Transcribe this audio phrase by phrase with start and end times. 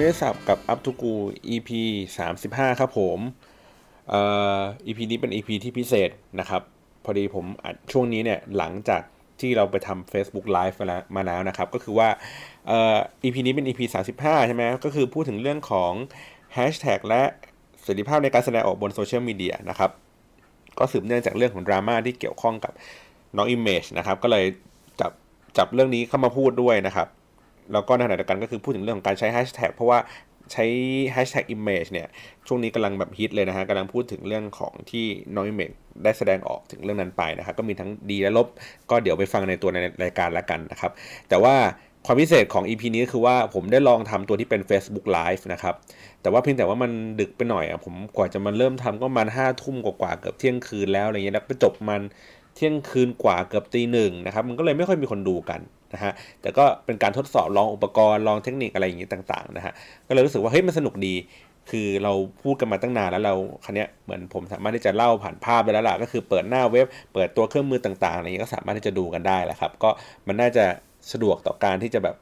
[0.00, 1.14] ครับคุณไม่ได้สับกับอัพทูกู
[1.54, 1.70] EP
[2.28, 3.18] 35 ครับผม
[4.10, 4.20] เอ่
[4.58, 6.62] อ EP นี้เป็น EP ที่พิเศษนะครับ
[7.04, 9.02] พอดีผมอัดช่วงนี้เนี่ยหลังจาก
[9.40, 12.08] ที่เราไปทำ Facebook Live มาแล้วมาแล้วนะครับ ก็คือว่า
[12.66, 13.80] เอ่อ EP นี้เป็น EP
[14.16, 15.92] 35 ใช่ไหมก็คือพูดถึงเรื่องของ
[16.56, 17.22] hashtag และ
[17.82, 19.90] เสรีภาพในการแสดงออกบนโซเชียลมีเดียนะครับ
[20.78, 22.72] ก็สืบเนื่องจากเรื่องของดราม่าที่เกี่ยวข้องกับ
[23.36, 24.44] น้อง Image นะครับ ก็เลย
[25.00, 25.12] จับ
[25.58, 27.08] จับเรื่องนี้เข้ามาพูดด้วยนะครับ
[27.72, 29.98] แล้วก็ในขณะเดียวกันก็คือพูดถึงเรื่องของการใช้แฮชแท็กเพราะว่า
[30.52, 30.66] ใช้
[31.12, 32.08] แฮชแท็ก image เนี่ย
[32.46, 35.74] ช่วงนี้กำลังแบบฮิตเลยนะฮะกำลังพูดถึงเรื่องของที่น้อง image
[36.04, 38.46] ได้แสดงออกถึงเรื่องนั้นไปนะครับ ก็มีทั้งดีและลบ
[38.90, 40.92] ก็เดี๋ยวไปฟังในตัวในรายการแล้วกันนะครับ
[41.28, 41.54] แต่ว่า
[42.06, 45.74] ความพิเศษของ EP นี้คือว่าผมได้ลองทำตัวที่เป็น Facebook Live นะครับ
[46.22, 52.00] แต่ว่าเพียงแต่ว่ามันดึกไปหน่อยอะ ผมกว่าจะมาเริ่มทำก็มันห้าทุ่มกว่าเกือบเที่ยงคืนแล้วอะไรเงี้ย แล้วไปจบมัน
[52.54, 55.60] เที่ยงคืนกว่าเกือบตีหนึ่งนะครับ มันก็เลยไม่ค่อยมีคนดูกัน
[55.94, 59.72] นะฮะแต่ก็เป็นการทดสอบลองอุปกรณ์ลองเทคนิคอะไรอย่างนี้ต่างๆนะฮะ
[60.08, 61.14] ก็เลยรู้สึกว่าเฮ้ยมันสนุกดี
[61.70, 69.90] คือเราพูดกันมาตั้งนานแล้วเราคันนี้เหมือนผมสามารถที่จะเล่าผ่านภาพไปแล้วล่ะก็คือเปิดหน้าเว็บ เปิดตัวเครื่องมือต่างๆอะไรอย่างนี้ก็สามารถที่จะดูกันได้แหละครับ ก็
[70.26, 70.64] มันน่าจะ
[71.12, 72.16] สะดวกต่อการที่จะแบบ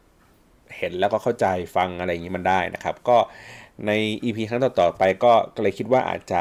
[0.77, 3.17] เห็นแล้วก็เข้าใจฟังอะไรอย่างนี้มันได้นะครับ ก็
[3.87, 3.93] ใน
[4.25, 6.41] EP ครั้งต่อๆไปก็ก็เลยคิดว่าอาจจะ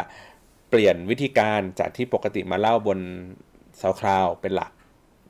[0.69, 2.99] เปลี่ยนวิธีการจากที่ปกติมาเล่าบน
[3.81, 4.71] s o u n d c l o u d เป็นหลัก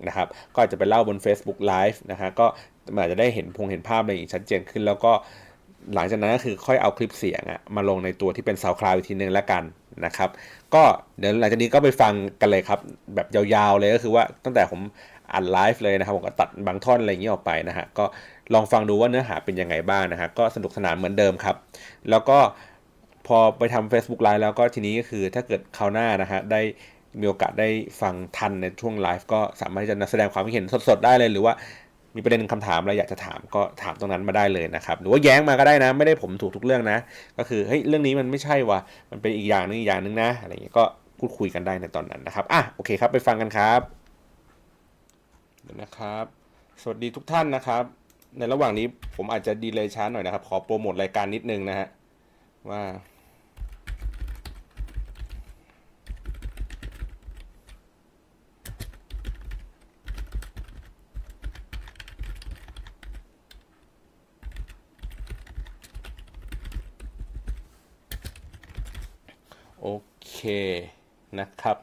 [0.08, 2.46] นะครับ ก็อาจจะไปเล่าบน Facebook Live นะฮะ ก็
[2.98, 5.12] อาจจะได้เห็นพงเห็นภาพอะไรอย่างชัดเจนขึ้น แล้วก็
[5.96, 9.64] หลังจากนั้นก็คือค่อยเอาคลิปเสียงอะมาลงในตัวที่เป็น s o u n d c l o u d อีกทีนึงแล้วกัน
[10.06, 10.30] นะครับ
[10.74, 10.84] ก็
[11.20, 12.80] เดี๋ยวหลังจากนี้ก็ไปฟังกันเลยครับ
[13.16, 14.82] แบบยาวๆเลยก็คือว่าตั้งแต่ผม
[15.34, 18.06] อัดไลฟ์เลยนะครับ ผมก็ตัดบางท่อนอะไรอย่างนี้ออกไปนะฮะ ก็
[18.54, 21.56] ลองฟังดูว่าเนื้อหาเป็นยังไงบ้างนะฮะ ก็สนุกสนานเหมือนเดิมครับ
[22.10, 22.40] แล้วก็
[23.28, 26.62] พอไปทำ Facebook Live แล้วก็ทีนี้ก็คือถ้าเกิดคราวหน้านะฮะได้
[27.22, 27.68] มีโอกาสได้
[28.02, 31.54] ฟังทันในช่วงไลฟ์ก็สามารถที่จะแสดงความคิดเห็นสดๆได้เลย หรือว่า
[32.16, 36.98] มีประเด็นคำถามอะไรอยากจะถามก็ถามตรงนั้นมาได้เลยนะครับหรือว่าแย้งมาก็ได้นะ ไม่ได้ผมถูกทุกเรื่องนะ
[37.38, 38.80] ก็คือเฮ้ยเรื่องนี้มันไม่ใช่ว่ะ
[39.12, 40.84] มันเป็นอีกอย่างนึงอีกอย่างนึงนะอะไรอย่างเงี้ยก็
[41.20, 43.82] พูดคุยกันได้ในตอนนั้นนะครับอะโอเคครับไปฟังกันครับ
[45.64, 46.26] เดี๋ยวนะครับ
[46.82, 47.84] สวัสดีทุกท่านนะครับ
[48.38, 48.86] ในระหว่างนี้
[49.16, 51.88] ผมอาจจะดีเลยช้าหน่อยนะครับ ขอโปรโมทรายการนิดนึงนะฮะ
[52.72, 52.82] ว่า
[69.82, 69.88] โอ
[70.38, 70.44] เค
[71.40, 71.78] นะครับ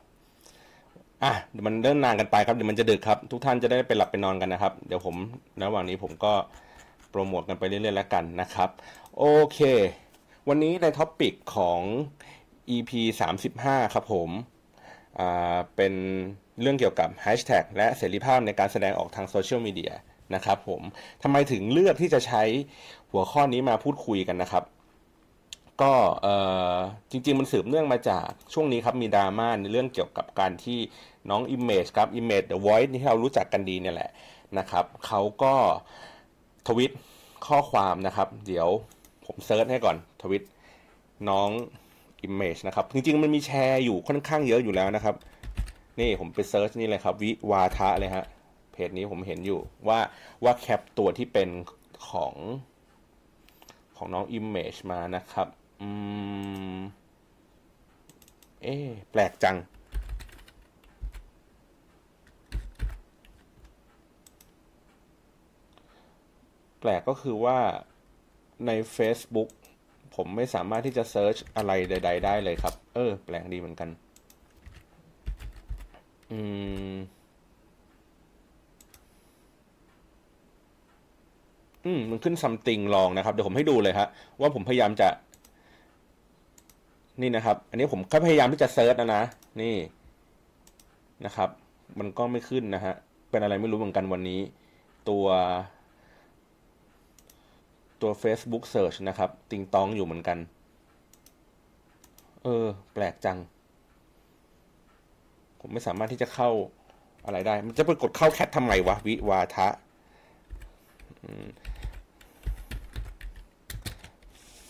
[1.22, 5.16] อะเดี๋ยวมันเริ่มนานกันไปครับเดี๋ยวมันจะดึกครับ ทุกท่านจะได้ไปหลับไปนอนกันนะครับ เดี๋ยวผม
[5.62, 6.32] ระหว่างนี้ผมก็
[7.10, 8.70] โปรโมทกันไปเรื่อยๆแล้วกันนะครับ
[9.18, 9.58] โอเค
[10.48, 11.80] วันนี้ใน topic ของ
[12.76, 12.90] EP
[13.44, 14.30] 35 ครับผม
[15.18, 15.94] อ่าเป็น
[16.60, 19.92] เรื่องเกี่ยวกับ Hashtag และเสรีภาพในการแสดงออกทางโซเชียลมีเดีย
[20.34, 20.82] นะครับผม
[21.22, 22.42] ทำไมถึงเลือกที่จะใช้
[23.10, 24.64] หัวข้อนี้มาพูดคุยกันนะครับ
[25.82, 25.92] ก็
[27.10, 30.78] จริง ๆ มันสืบเนื่องมาจากช่วงนี้ครับมีดราม่าในเรื่องเกี่ยวกับการที่
[31.30, 34.10] น้อง Image ครับ Image The Voice ที่เรารู้จักกันดีเนี่ยแหละ
[34.58, 35.54] นะครับเขาก็
[36.68, 36.92] ทวิต
[37.46, 38.68] ข้อความนะครับ เดี๋ยว
[39.26, 40.42] ผม search ให้ก่อนทวิต
[41.28, 41.48] น้อง
[42.26, 45.14] Image นะครับ จริง ๆ มันมีแชร์อยู่ค่อนข้างเยอะอยู่แล้วนะครับ
[45.98, 48.24] นี่ผมไป search นี่เลยครับวิวาทะเลยฮะ
[48.72, 49.98] เพจนี้ผมเห็นอยู่ว่า
[50.44, 51.48] ว่า cap ตัวที่เป็น
[52.08, 52.34] ของ
[53.96, 55.46] ของน้อง Image มานะครับ
[55.80, 55.88] อื
[56.76, 56.78] ม
[58.62, 58.76] เอ๊
[59.10, 59.56] แปลกจัง
[66.80, 67.58] แปลกก็คือว่า
[68.66, 69.50] ใน Facebook
[70.14, 73.88] ผมไม่สามารถที่จะเซิร์ชอะไรใด ๆ ได้เลยครับ เออ แปลกดีเหมือนกัน
[76.32, 76.40] อื
[76.94, 76.96] ม
[81.84, 84.08] อืม มันขึ้นซัมติงลองนะครับ เดี๋ยวผมให้ดูเลยฮะ
[84.40, 85.08] ว่าผมพยายามจะ
[87.20, 89.22] นี่นะครับ อันนี้ผมก็พยายามที่จะเซิร์ชนะนะ
[89.62, 89.76] นี่
[91.24, 91.48] นะครับ
[91.98, 92.94] มันก็ไม่ขึ้นนะฮะ
[93.30, 94.40] เป็นอะไรไม่รู้เหมือนกันวันนี้
[95.08, 95.26] ตัว
[98.02, 100.38] ตัว Facebook Search นะครับ ติงตองอยู่เหมือนกัน
[102.42, 103.38] เออ แปลกจัง
[105.60, 106.50] ผมไม่สามารถที่จะเข้า
[107.24, 109.68] อะไรได้ มันจะไปกดเข้าแคททำไมวะ วิวาทะ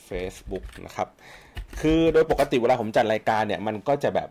[0.09, 1.09] Facebook นะครับ
[1.81, 4.29] คือโดยปกติเวลาผมจัดรายการเนี่ย มันก็จะแบบ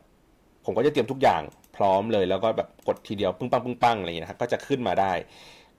[0.66, 1.42] ผมก็จะเตรียมทุกอย่าง
[1.75, 5.13] พร้อมเลย แล้วก็แบบกดทีเดียวปึ้งปังปึ้งปังอะไรอย่างเงี้ยนะครับก็จะขึ้นมาได้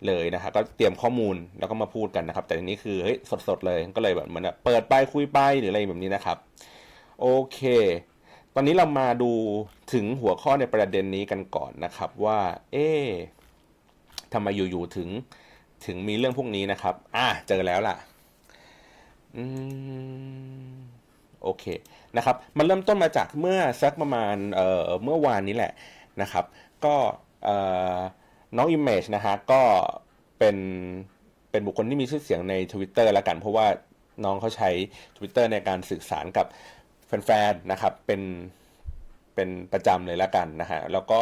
[0.06, 3.16] เลยนะครับก็เตรียมข้อมูลแล้วก็มาพูดกันนะครับ แต่ทีนี้คือเฮ้ย
[3.48, 6.36] สดๆเลยก็เลยแบบเหมือนเปิดไปคุยไปหรืออะไรแบบนี้นะครับ
[7.20, 7.60] โอเค
[8.54, 9.32] ตอนนี้เรามาดู
[9.92, 12.38] ถึงหัวข้อในประเด็นนี้กันก่อนนะครับ ว่า
[12.72, 12.88] เอ๊
[14.32, 15.08] ทำไมอยู่ๆถึง
[15.86, 17.96] ถึงมีเรื่องพวกนี้นะครับ อะเจอแล้วล่ะ
[19.36, 19.44] อื
[20.72, 20.74] ม
[21.44, 21.64] โอเค
[22.16, 25.72] นะครับมันเริ่มต้นมาจากเมื่อสักประมาณเอ่อเมื่อวานนี้แหละ
[26.22, 26.44] นะครับ
[26.84, 26.96] ก็
[27.44, 27.56] เอ่
[27.96, 27.98] อ
[28.56, 29.62] น้อง Image นะฮะก็
[30.38, 30.56] เป็น
[31.50, 33.66] เป็นบุคคลที่มีชื่อเสียงใน Twitter ละกัน เพราะว่า
[34.24, 34.70] น้องเขาใช้
[35.16, 36.46] Twitter ในการสื่อสารกับ
[37.06, 38.22] แฟนๆนะครับเป็น
[39.34, 41.20] เป็นประจำเลยละกันนะฮะแล้วก็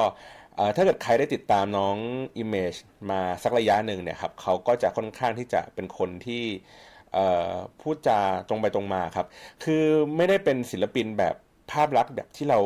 [0.77, 1.97] ถ้าเกิดใครได้ติดตามน้อง
[2.43, 2.79] Image
[3.11, 6.45] มาสักระยะหนึ่งเนี่ยครับเขาก็จะค่อนข้างที่จะเป็นคนที่
[7.81, 8.19] พูดจา
[8.49, 9.27] ตรงไปตรงมาครับ
[9.65, 9.85] คือ
[10.17, 11.35] ไม่ได้เป็นศิลปินแบบ
[11.71, 12.61] ภาพลักษณ์แบบที่เรา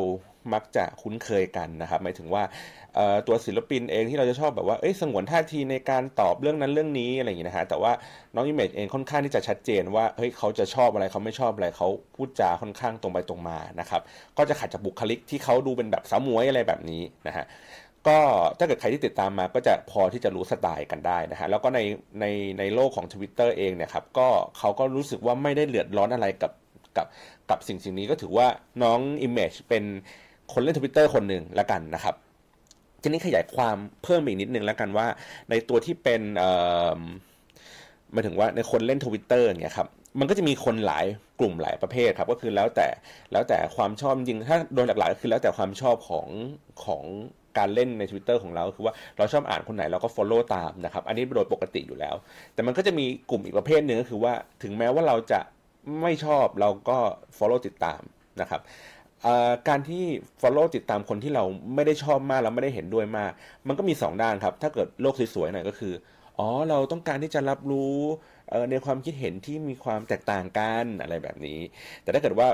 [0.53, 2.43] มักจะคุ้นเคยกันนะครับ หมายถึงว่า
[3.27, 7.93] ตัวศิลปินเองที่เราจะชอบแบบว่า เอ้ย สงวนท่าทีในการตอบเรื่องนั้นเรื่องนี้อะไรอย่างนี้นะฮะ แต่ว่า
[8.35, 14.01] น้องอิมเมจเองค่อนข้างที่จะชัดเจนว่า เฮ้ย เขาจะชอบอะไรเขาไม่ชอบอะไรเขาพูดจาค่อนข้างตรงไปตรงมานะครับ
[14.39, 17.45] ก็จะขัดจากบุคลิกที่เขาดูเป็นแบบสาวหมวยอะไรแบบนี้นะฮะ
[18.09, 18.19] ก็
[18.59, 21.81] ถ้าเกิดใครที่ติดตามมาก็จะพอที่จะรู้สไตล์กันได้นะฮะแล้วก็ใน
[22.21, 22.25] ใน
[22.59, 26.53] ในโลกของ Twitter เองเนี่ยครับก็เขาก็รู้สึกว่าไม่ได้เลือดร้อนอะไรกับ
[26.97, 27.07] กับ
[27.51, 28.47] กับสิ่งสิ่งนี้ก็ถือว่า
[28.83, 29.85] น้อง Image เป็น
[30.53, 32.15] คนเล่นทวิตเตอร์คนหนึ่งแล้วกันนะครับ
[33.03, 35.07] ทีนี้ขยายความเพิ่มอีกนิดนึงแล้วกันว่า
[35.51, 36.23] ในตัวที่เป็น
[38.13, 39.89] หมายถึงว่าในคนเล่นทวิตเตอร์เนี่ยครับ
[40.21, 41.07] มันก็จะมีคนหลาย
[41.41, 42.89] กลุ่มหลายประเภทครับก็คือแล้วแต่
[43.33, 46.27] แล้วแต่ความชอบจริงถ้าโดยหลักๆก็คือแล้วแต่ความชอบของ
[46.85, 47.05] ของ
[47.59, 52.15] การเล่นใน Twitter ของเราคือว่าเราชอบอ่านคนไหนเราก็ Follow ตามนะครับ อันนี้โดยปกติอยู่แล้ว
[52.55, 54.33] แต่มันก็จะมีกลุ่มอีกประเภทหนึ่งก็คือว่า
[54.63, 55.41] ถึงแม้ว่าเราจะ
[56.03, 56.99] ไม่ชอบเราก็
[57.39, 58.01] Follow ติดตาม
[58.41, 58.63] นะครับ
[59.69, 60.05] การที่
[60.43, 61.45] follow ติดตามคนที่เรา
[61.75, 63.33] ไม่ได้ชอบมากแล้วไม่ได้เห็นด้วยมาก
[63.69, 65.95] มันก็มี 2 ด้านครับ ถ้าเกิดโลกสวยๆหน่อยก็คือ
[66.39, 67.97] อ๋อ เราต้องการที่จะรับรู้
[68.71, 71.61] ในความคิดเห็นที่มีความแตกต่างกันอะไรแบบนี้
[72.03, 72.49] แต่ถ้าเกิดว่า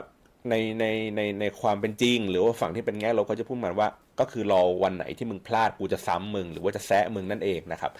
[0.51, 0.85] ในใน
[1.17, 3.89] ในในความเป็นจริง หรือว่าฝั่งที่เป็นแง่ลบเขาจะพูดมาว่า
[4.21, 7.93] ก็คือรอวันไหนที่มึงพลาดกูจะซ้ำมึง หรือว่าจะแซะมึงนั่นเองนะครับ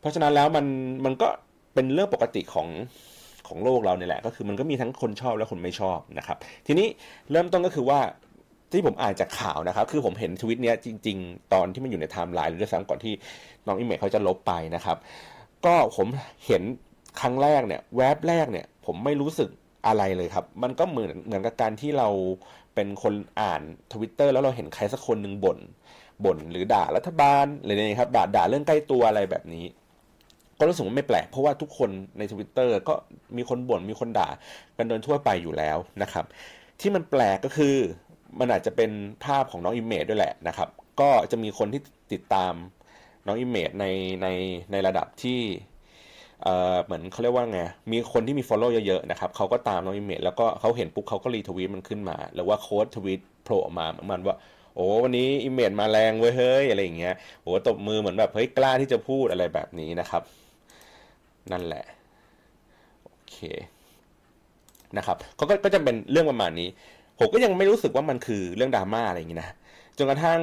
[0.00, 0.66] เพราะฉะนั้นแล้วมัน
[1.04, 1.28] มันก็
[1.74, 2.68] เป็นเรื่องปกติของ
[3.48, 6.36] ของโลกเราเนี่ยแหละ ก็คือมันก็มีทั้งคนชอบและคนไม่ชอบนะครับ
[6.66, 6.86] ทีนี้
[7.30, 8.00] เริ่มต้นก็คือว่า
[8.72, 13.12] ที่ผมอ่านจากข่าวนะครับ คือผมเห็นทวิตเนี้ยจริง ๆ ตอนที่มันอยู่ในไทม์ไลน์หรือด้วยซ้ำก่อนที่
[13.66, 14.96] น้องอิเมจเขาจะลบไปนะครับ
[15.66, 16.06] ก็ผม
[16.46, 16.62] เห็น
[17.20, 19.48] ครั้งแรกเนี่ยแวบแรกเนี่ย ผมไม่รู้สึก
[19.88, 22.08] อะไรเลยครับ มันก็เหมือนเหมือนกับการที่เรา
[22.74, 23.62] เป็นคนอ่าน
[23.92, 25.58] ทวิตเตอร์แล้วเราเห็นใครสักคนหนึ่งบ่น
[26.24, 29.64] บ่นหรือด่ารัฐบาลอะไรนี่ครับด่าด่าเรื่องใกล้ตัวอะไรแบบนี้
[30.58, 32.94] ก็รู้สึกว่าไม่แปลก เพราะว่าทุกคนในทวิตเตอร์ก็
[33.36, 34.28] มีคนบ่นมีคนด่า
[34.76, 36.24] กันโดยทั่วไปอยู่แล้วนะครับ
[36.80, 37.76] ที่มันแปลกก็คือ
[38.38, 38.90] มันอาจจะเป็น
[39.24, 40.68] ภาพของน้องอิมเมจด้วยแหละนะครับ
[41.00, 41.80] ก็จะมีคนที่
[42.12, 42.52] ติดตาม
[43.26, 43.86] น้องอิมเมจใน
[44.22, 44.26] ใน
[44.72, 45.40] ในระดับที่
[46.84, 47.60] เหมือนเขาเรียกว่าไง
[47.92, 54.36] มีคนที่มี Follow เยอะๆนะครับเขาก็ตามน้องอิมเมจแล้วก็เขาเห็นปุ๊บเขาก็ retweet มันขึ้นมา หรือว่า quote tweet โผล่ออกมาเหมือนว่า
[54.74, 60.22] โอ้วันนี้อิมเมจมาแรงเว้ยเฮ้ยอะไรอย่างเงี้ยโอ้ตบมือเหมือนแบบเฮ้ยกล้าที่จะพูดอะไรแบบนี้นะครับ
[61.52, 61.84] นั่นแหละ
[63.02, 63.36] โอเค
[64.96, 66.68] นะครับเขาก็ก็จะเป็นเรื่องประมาณนี้
[67.18, 69.50] ผมก็ยังไม่รู้สึกว่ามันคือเรื่องดราม่าอะไรอย่างนี้นะ
[69.98, 70.40] จนกระทั่ง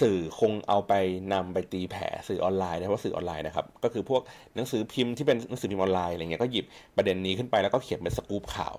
[0.00, 0.92] สื่อคงเอาไป
[1.32, 4.22] นำไปตีแผ่สื่อออนไลน์นะเพราะสื่อออนไลน์นะครับก็คือพวก
[4.54, 6.64] หนังสือพิมพ์ที่เป็นหนังสือพิมพ์ออนไลน์อะไรเงี้ยก็หยิบ
[6.96, 8.74] ประเด็นนี้ขึ้นไปแล้วก็เขียนเป็นสกู๊ปข่าว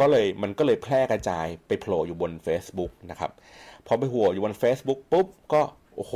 [0.00, 3.30] ก็เลยมันก็เลยแพร่กระจายไปโผล่อยู่บน Facebook นะครับ
[3.86, 5.62] พอไปหัวอยู่บน Facebook ปุ๊บก็
[5.96, 6.14] โอ้โห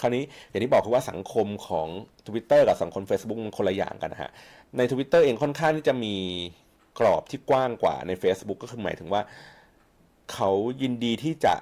[0.00, 1.88] คราวนี้อย่างที่บอกคือว่าสังคมของ
[2.26, 4.30] Twitter กับสังคม Facebook มันคนละอย่างกันนะฮะ
[4.76, 6.14] ใน Twitter เองค่อนข้างที่จะมี
[6.98, 9.22] กรอบที่กว้างกว่าใน Facebook ก็คือหมายถึงว่า
[10.32, 10.50] เขา
[10.82, 11.54] ยินดีที่จะ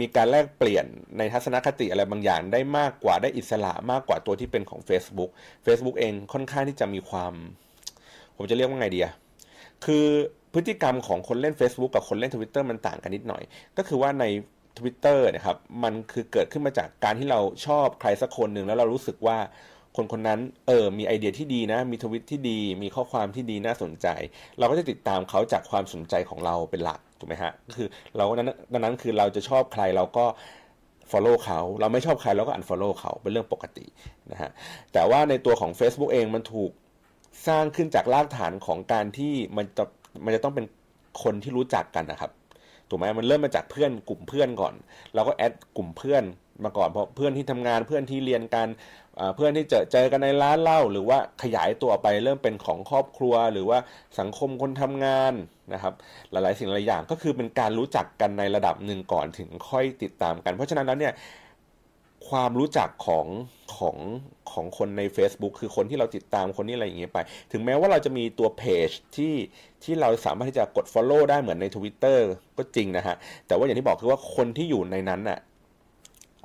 [0.00, 0.86] มีการแลกเปลี่ยน
[1.18, 5.30] ในทัศนคติอะไรบางอย่างได้มากกว่าได้อิสระมากกว่าตัวที่เป็นของ Facebook
[5.66, 7.32] Facebook เองค่อนข้างที่จะมีความ
[8.36, 9.14] ผมจะเรียกว่าไงดีอะ
[9.84, 10.06] คือ
[10.54, 13.42] พฤติกรรมของคนเล่น Facebook กับคนเล่น Twitter มันต่างกันนิดหน่อย
[13.76, 14.24] ก็คือว่าใน
[14.78, 19.38] Twitter นะครับมันคือเกิดขึ้นมาจากการที่เราชอบใครสักคนหนึ่งแล้วเรารู้สึกว่า
[19.98, 24.06] คนคนนั้นเออมีไอเดียที่ดีนะ มีทวิตที่ดี มีข้อความที่ดีน่าสนใจ
[24.58, 30.24] เราก็จะติดตามเขาจากความสนใจของเราเป็นหลักถูกไหมฮะคือเรานั้นนั้นคือเราจะชอบใครเราก็
[31.10, 33.86] follow เขาเราไม่ชอบใครเราก็ unfollow เขาเป็นเรื่องปกติ
[34.30, 34.50] นะฮะ
[34.92, 36.70] แต่ว่าในตัวของ Facebook เองมันถูก
[37.46, 39.84] สร้างขึ้นจากรากฐานของการที่มันจะ
[40.24, 40.66] มันจะต้องเป็น
[41.22, 42.30] คนที่รู้จักกันนะครับ
[42.88, 44.74] ถูกไหมมันเริ่มมาจากเพื่อนกลุ่มเพื่อนก่อน
[45.14, 46.24] เราก็แอดกลุ่มเพื่อน
[46.64, 48.68] มาก่อนเพราะเพื่อนที่ทำงานเพื่อนที่เรียนกัน
[49.34, 53.78] เพื่อนที่เจอเจอกันในร้านเหล้าหรือว่าขยายตัวไปเริ่มเป็นของครอบครัว หรือว่า
[54.18, 55.32] สังคมคนทำงาน
[55.72, 55.94] นะครับ
[56.30, 61.14] หลายๆ สิ่งหลายอย่างก็คือเป็นการรู้จักกันในระดับหนึ่งก่อนถึงค่อยติดตามกัน เพราะฉะนั้นแล้วเนี่ย
[62.28, 63.26] ความรู้จักของ
[63.76, 63.96] ของ
[64.52, 67.18] ของคนใน Facebook คือคนที่เราติดตามคนนี้อะไรอย่างเงี้ยไป
[67.52, 69.34] ถึงแม้ว่าเราจะมีตัวเพจที่
[69.84, 72.18] ที่เราสามารถที่จะกด Follow ได้เหมือนใน Twitter
[72.58, 75.38] ก็จริงนะฮะ แต่ว่าอย่างที่บอกคือว่าคนที่อยู่ในนั้นน่ะ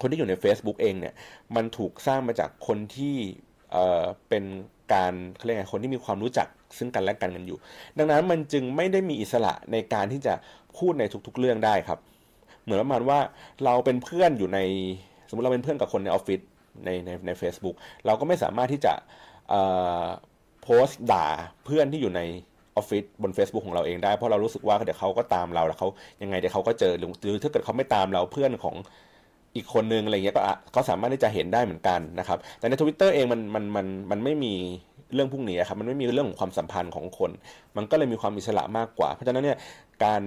[0.03, 1.13] คนที่อยู่ใน Facebook เองเนี่ย
[1.55, 3.15] มันถูกสร้างมาจากคนที่
[3.71, 4.43] เอ่อเป็น
[4.93, 7.57] การเขาเรียกไงคนที่มีความรู้จักซึ่งกันและกันกันอยู่
[7.97, 10.33] ดังนั้นมันจึงไม่ได้มีอิสระในการที่จะ
[10.77, 11.99] พูดในทุกๆเรื่องได้ครับ
[12.63, 13.19] เหมือนประมาณว่า
[13.65, 14.59] เราเป็นเพื่อนอยู่ใน
[15.29, 16.39] สมมติเราเป็นเพื่อนกับคนในออฟฟิศ
[16.85, 18.93] ในในใน a c e b o o k เราก็ไม่สามารถที่จะ
[20.63, 21.27] โพสต์ด่า
[21.65, 22.21] เพื่อนที่อยู่ใน
[22.75, 25.87] ออฟฟิศบน Facebook ของเราเองได้เพราะเรารู้สึกว่าเดี๋ยวเขาก็ตามเราแล้วเขา
[26.21, 28.75] ยังไงเดี๋ยวเขาก็เจอหรือถ้าเกิดเขาไม่ตามเราเพื่อนของ
[29.55, 30.41] อีกคนนึงอะไรเงี้ยก็
[30.71, 34.53] เขาสามารถที่จะเห็นได้เหมือนกันนะครับ แต่ในทวิตเตอร์เองมันมันมันมันไม่มี
[35.13, 37.31] เรื่องพวกนี้ครับมันไม่มีเรื่องของความสัมพันธ์ของคน
[37.77, 39.57] มันก็เลยมีความอิสระมากกว่า เพราะฉะนั้นเนี่ย
[40.03, 40.21] การ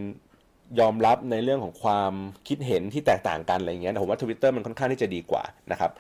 [0.81, 2.13] ยอมรับในเรื่องของความ
[2.49, 5.43] คิดเห็นที่แตกต่างกันอะไรเงี้ยผมว่าทวิตเตอร์มันค่อนข้างที่จะดีกว่า
[5.73, 5.91] นะครับ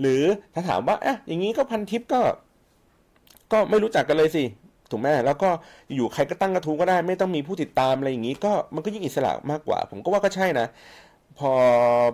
[0.00, 0.22] หรือ
[0.54, 2.20] ถ้าถามว่าอะอย่างนี้ก็พันทิปก็
[3.52, 4.44] ก็ไม่รู้จักกันเลยสิ
[4.90, 5.50] ถูกไหมแล้วก็
[5.94, 10.66] อยู่ใครก็ตั้งกระทู้ก็ได้ ไม่ต้องมีผู้ติดตามอะไรอย่างนี้ ก็มันก็ยิ่งอิสระมากกว่า ผมก็ว่าก็ใช่นะ
[11.38, 11.52] พอ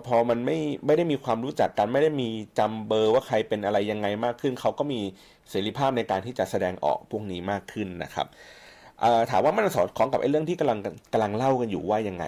[0.07, 2.27] พอมันไม่ไม่ได้มีความรู้จักกัน ไม่ได้มี
[2.59, 4.99] จำเบอร์ว่าใครเป็นอะไรยังไงมากขึ้น เขาก็มี
[5.49, 8.27] เสรีภาพในการที่จะแสดงออกพวกนี้มากขึ้นนะครับ
[9.31, 10.79] ถามว่ามันสอดคล้องกับไอ้เรื่องที่กำลัง
[11.13, 12.25] กำลังเล่ากันอยู่ว่ายังไง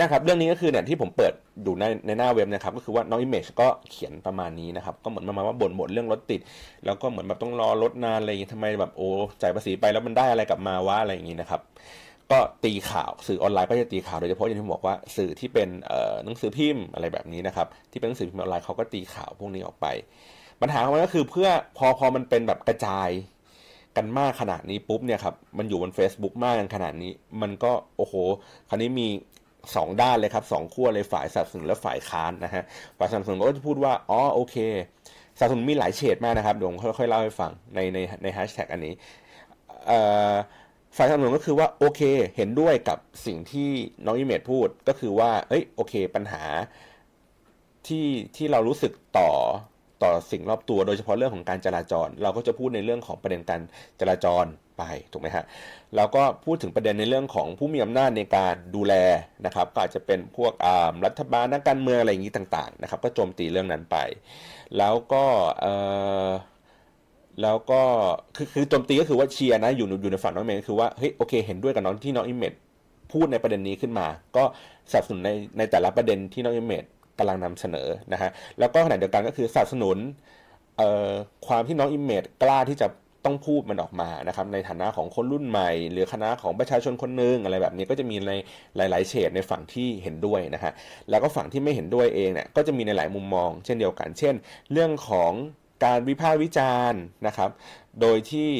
[0.00, 1.32] นะครับเรื่องนี้ก็คือเนี่ยที่ผมเปิด
[1.66, 6.40] ดูในในหน้าเว็บนะครับ ก็คือว่าน้องอิมเมจก็เขียนประมาณนี้นะครับ ก็เหมือนประมาณว่าบ่นบ่นเรื่องรถติด
[6.84, 9.08] แล้วก็เหมือนแบบต้องรอรถนานอะไรอย่างนี้ทำไมแบบโอ้
[9.42, 11.60] จ่ายภาษีไปแล้วมันได้อะไรกลับมาวะอะไรอย่างนี้นะครับ
[12.32, 15.68] ก็ตีข่าวสื่อออนไลน์ก็จะตีข่าวโดยเฉพาะอย่างที่ผมบอกว่าสื่อที่เป็น
[16.24, 19.86] หนังสือพิมพ์อะไรแบบนี้นะครับ ที่เป็นหนังสือพิมพ์ออนไลน์เขาก็ตีข่าวพวกนี้ออกไป
[20.60, 23.08] ปัญหาของมันก็คือเพื่อพอพอมันเป็นแบบกระจาย
[23.96, 28.14] กันมากขนาดนี้ปุ๊บเนี่ยครับมันอยู่บน Facebook มากกันขนาดนี้ มันก็โอ้โห
[28.68, 29.08] คราวนี้มี
[29.76, 32.62] สองด้านเลยครับสองขั้วเลยฝ่ายสนับสนุนและฝ่ายค้านนะฮะ
[32.98, 34.56] ฝ่ายสนับสนุนก็จะพูดว่าอ๋อโอเค
[35.38, 38.94] สนับสนุนมีหลายเฉดมากนะครับเดี๋ยวผมค่อยๆเล่าให้ฟังในในในแฮชแท็กอันนี้
[40.96, 42.00] ฝ่ายสนับสนุนก็คือว่าโอเค
[42.36, 43.70] เห็นด้วยกับสิ่งที่
[44.04, 46.42] น้องอิเมจพูดก็คือว่าเอ้ยโอเค ปัญหา
[47.86, 48.06] ที่
[48.36, 49.30] ที่เรารู้สึกต่อ
[50.02, 53.60] ต่อสิ่งรอบตัวโดยเฉพาะเรื่องของการจราจร เราก็จะพูดในเรื่องของประเด็นการ
[54.00, 54.44] จราจร
[54.78, 54.82] ไป
[55.12, 55.44] ถูกไหมฮะ
[55.96, 58.94] แล้วก็พูดถึงประเด็นในเรื่องของผู้มีอำนาจในการดูแล
[59.46, 60.52] นะครับ ก็อาจจะเป็นพวก
[61.06, 63.96] รัฐบาลนักการเมืองอะไรอย่างนี้ต่าง ๆ นะครับ ก็โจมตีเรื่องนั้นไป
[64.78, 65.24] แล้วก็
[67.42, 67.80] แล้วก็
[68.36, 72.52] คือคือโจมตีก็คือว่าเชียร์นะอยู่อยู่ในฝั่งน้องเมจคือว่าเฮ้ยโอเค เห็นด้วยกับน้องที่น้องอิมเมจ
[73.12, 74.06] พูดในประเด็นนี้ขึ้นมา
[74.36, 74.44] ก็
[74.90, 76.84] สนับสนุนในในแต่ละประเด็นที่น้องอิมเมจ
[77.18, 79.96] กำลังนำเสนอนะฮะแล้วก็ขณะเดียวกันก็คือสนับสนุน
[81.46, 82.88] ความที่น้องอิมเมจกล้าที่จะ
[83.24, 88.32] ต้องพูดมันออกมานะครับในฐานะของคนรุ่นใหม่ หรือฐานะของประชาชนคนหนึ่งอะไรแบบนี้ก็จะมีใน
[88.76, 90.72] หลาย ๆ เฉดในฝั่งที่เห็นด้วยนะฮะ
[91.10, 94.34] แล้วก็ฝั่งที่ไม่เห็นด้วยเองเนี่ยก็จะมีในหลายมุมมอง เช่นเดียวกัน เช่น
[94.72, 95.32] เรื่องของ
[95.84, 97.50] การวิพากษ์วิจารณ์นะครับ
[98.00, 98.50] โดยที่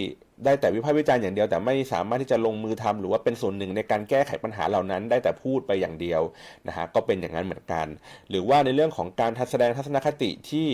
[0.45, 6.23] ได้แต่วิพากษ์วิจารณ์อย่างเดียวแต่ไม่สามารถที่จะลงมือทำหรือว่าเป็นส่วนหนึ่งในการแก้ไขปัญหาเหล่านั้น ได้แต่พูดไปอย่างเดียว
[6.69, 7.87] นะฮะก็เป็นอย่างนั้นเหมือนกัน
[8.31, 10.69] หรือว่าในเรื่องของการทัศแสดงทัศนคติที่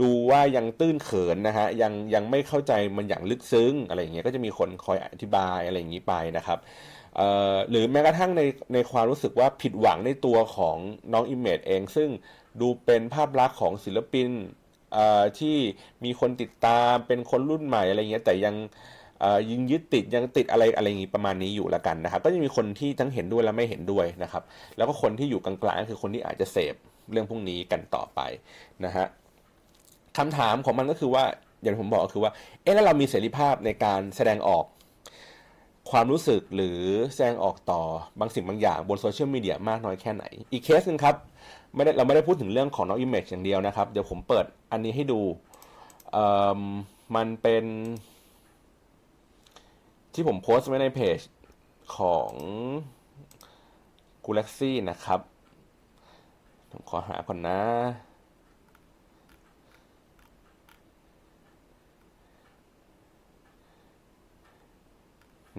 [0.00, 6.58] ดูว่ายังตื้นเขินนะฮะยังยังไม่เข้าใจมันอย่างลึกซึ้งอะไรอย่างเงี้ยก็จะมีคนคอยอธิบายอะไรอย่างนี้ไปนะครับ
[7.70, 8.42] หรือแม้กระทั่งใน
[8.74, 10.76] ในความรู้สึกว่าผิดหวังในตัวของ
[11.12, 12.08] น้องอิมเมจเอง ซึ่ง
[12.60, 14.30] ดูเป็นภาพลักษณ์ของศิลปิน
[15.38, 15.56] ที่
[16.04, 18.54] มีคนติดตามเป็นคนรุ่นใหม่อะไรเงี้ยแต่ยัง
[19.50, 24.42] ยังยึดติดยังติดอะไรอะไรอย่างนี้ประมาณนี้อยู่ละกันนะครับ ก็จะมีคนที่ทั้งเห็นด้วยและไม่เห็นด้วยนะครับ
[24.76, 26.74] แล้วก็คนที่อยู่กลางๆก็คือคนที่อาจจะเสพ
[27.12, 28.20] เรื่องพวกนี้กันต่อไป
[28.84, 29.06] นะฮะ
[30.18, 31.24] คำถามของมันก็คือว่า
[31.62, 32.32] อย่างผมบอกก็คือว่า
[32.62, 34.64] เอ๊ะแล้วเรามีเสรีภาพในการแสดงออก
[35.90, 36.80] ความรู้สึกหรือ
[37.14, 37.82] แสดงออกต่อ
[38.20, 41.14] บางสิ่งบางอย่างบนโซเชียลมีเดียมากน้อยแค่ไหน อีกเคสนึงครับ
[41.74, 45.20] ไม่ได้เราไม่ได้พูดถึงเรื่องของน้องอิมเมจอย่างเดียวนะครับ เดี๋ยวผมเปิดอันนี้ให้ดู
[47.16, 47.64] มันเป็น
[50.14, 51.18] ที่ผมโพสต์ไว้ในเพจ
[51.96, 52.30] ของ
[54.24, 55.20] กูเล็กซี่นะครับ
[56.70, 57.60] ผมขอหาก่อนนะ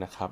[0.04, 0.30] นะครับ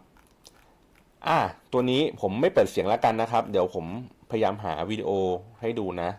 [1.28, 1.40] อ่า
[1.72, 3.86] ตัวนี้ผมไม่เปิดเสียงแล้วกันนะครับ เดี๋ยวผม
[4.32, 5.10] พยายามหาวิดีโอ
[5.62, 6.10] ให้ดูนะ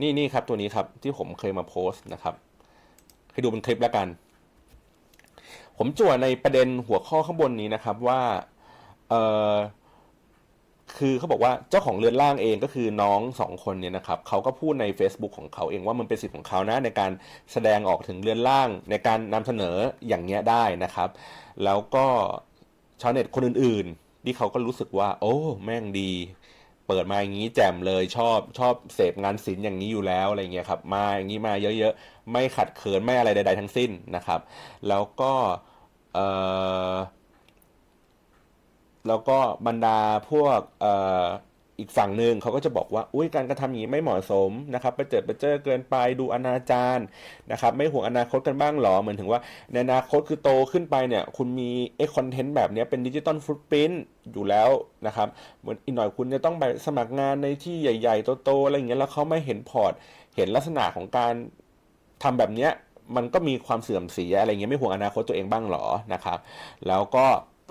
[0.00, 2.34] นี่นี่ครับตัวนี้ครับที่ผมเคยมาโพสต์นะครับ
[3.32, 4.06] ให้ดูเป็นคลิปแล้วกัน
[5.78, 8.20] ผมจั่วในประเด็นหัวข้อข้างบนนี้นะครับว่า
[9.08, 9.14] เอ
[9.50, 9.54] อ
[10.96, 17.10] คือเขาบอกว่าเจ้าของเรือนร่างเองก็คือน้องสองคนเนี่ยนะครับเขาก็พูดใน Facebook ของเขาเองว่ามันเป็นสิทธิ์ของเขานะในการ
[17.52, 19.76] แสดงออกถึงเรือนร่างในการนำเสนอ
[20.08, 21.08] อย่างเงี้ยได้นะครับ
[21.64, 22.06] แล้วก็
[23.00, 26.12] ชาวเน็ตคนอื่นๆ ที่เขาก็รู้สึกว่า โอ้แม่งดี
[26.86, 34.40] เปิดมาอย่างนี้แจ่มเลยชอบชอบเสพงานศิลป์อย่างนี้อยู่แล้วอะไรเงี้ยครับมาอย่างนี้มาเยอะๆ ไม่ขัดเขินไม่อะไรใด ๆ ทั้งสิ้นนะครับ
[34.88, 35.32] แล้วก็
[36.14, 36.26] เอ่
[36.90, 36.92] อ
[39.08, 39.98] แล้วก็บรรดา
[40.30, 40.60] พวก
[41.80, 46.98] อีกฝั่งหนึ่งเขาก็จะบอกว่าอุ้ยการกระทำอย่างนี้ไม่เหมาะสมนะครับไปเจอไปเจอเกินไปดูอนาจาร
[47.52, 49.40] นะครับไม่ห่วงอนาคตกันบ้างหรอเหมือนถึงว่า
[49.72, 54.02] ในอนาคตคือโตขึ้นไปเนี่ยคุณมีไอ้ content แบบนี้เป็น digital footprint
[54.32, 54.68] อยู่แล้ว
[55.06, 55.28] นะครับ
[55.60, 59.92] เหมือนอีกหน่อยคุณจะต้องไปสมัครงานในที่ใหญ่ๆโตๆอะไรอย่างเงี้ยแล้วเขามาเห็น port
[60.36, 61.32] เห็นลักษณะของการ
[62.22, 62.70] ทำแบบเนี้ย
[63.16, 66.38] มันก็มีความเสื่อมเสียอะไรเงี้ยไม่ห่วงอนาคตตัวเองบ้างหรอนะครับ
[66.88, 67.26] แล้วก็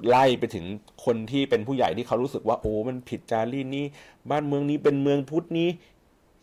[0.09, 0.65] ไล่ไปถึง
[1.05, 3.85] คนที่เป็นผู้ใหญ่ที่เขารู้สึกว่าโอ้มันผิดจารีตนี้
[4.29, 5.69] บ้านเมืองนี้เป็นเมืองพุทธนี้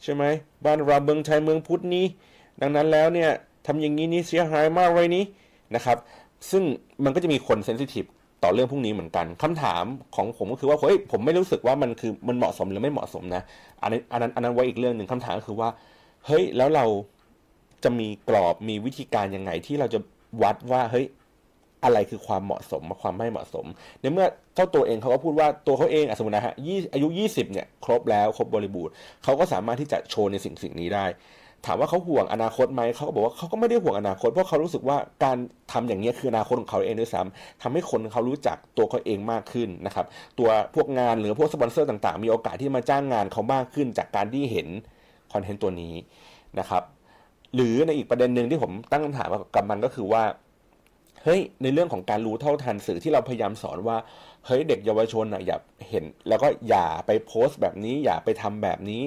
[0.03, 0.25] ใช่ไหม
[0.65, 2.05] บ้านเราเมืองไทยเมืองพุทธนี้
[2.61, 3.31] ดังนั้นแล้วเนี่ย
[3.67, 5.25] ทำอย่างนี้นี่เสียหายมากเลยนี้
[5.75, 5.97] นะครับ
[6.51, 6.63] ซึ่ง
[7.05, 8.05] มันก็จะมีคนเซนซิทีฟ
[8.43, 9.85] ต่อเรื่องพวกนี้เหมือนกันคำถาม
[10.15, 13.43] ของผมก็คือว่าเฮ้ยผมไม่รู้สึกว่ามันคือมันเหมาะสมหรือไม่เหมาะสมนะ
[13.83, 15.69] อันนั้นอันนั้นอันนั้นไว้อีกเรื่องหนึ่งคำถามก็คือว่า
[16.27, 16.85] เฮ้ยแล้วเรา
[17.85, 19.99] จะมีกรอบมีวิธีการยังไงที่เราจะ
[20.43, 21.07] วัดว่าเฮ้ย
[21.85, 23.67] อะไรคือความเหมาะสมความไม่เหมาะสม
[24.01, 26.55] ในเมื่อเจ้าตัวเองเขาก็พูดว่าตัวเขาเองสมมตินะฮะ
[26.95, 28.93] อายุ 20เนี่ยครบแล้วครบบริบูรณ์
[29.25, 31.07] เขาก็สามารถที่จะโชว์ในสิ่งสิ่งนี้ได้
[31.67, 35.37] ถามว่าเขาห่วงอนาคตไหมเขาก็บอกว่าเขาก็ไม่ได้ห่วงอนาคตเพราะเขารู้สึกว่าการ
[35.73, 40.07] ทำอย่างนี้คืออนาคตของเขาเองด้วยซ้ำทำให้คนเขารู้จักตัวเขาเองมากขึ้นนะครับ
[40.39, 44.69] ตัวพวกงานหรือพวกสปอนเซอร์ต่าง ๆ มีโอกาสที่มาจ้างงานเขามากขึ้น จากการที่เห็น
[45.33, 45.95] คอนเทนต์ตัวนี้
[46.59, 46.83] นะครับ
[47.55, 50.23] หรือในอีกประเด็นหนึ่งที่ผมตั้งคำถามกับมันก็คือว่า
[51.25, 53.97] เฮ้ยในเรื่องของการรู้เท่าทันสื่อที่เราพยายามสอนว่า
[54.47, 55.59] เฮ้ยเด็กเยาวชนอะอย่า
[55.91, 59.03] เห็น แล้วก็อย่าไปโพสต์แบบนี้ อย่าไปทำแบบนี้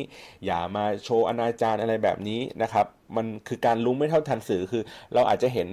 [0.46, 4.84] อย่ามาโชว์อนาจารอะไรแบบนี้นะครับ มันคือการรู้ไม่เท่าทันสื่อคือ
[5.14, 5.68] เราอาจจะเห็น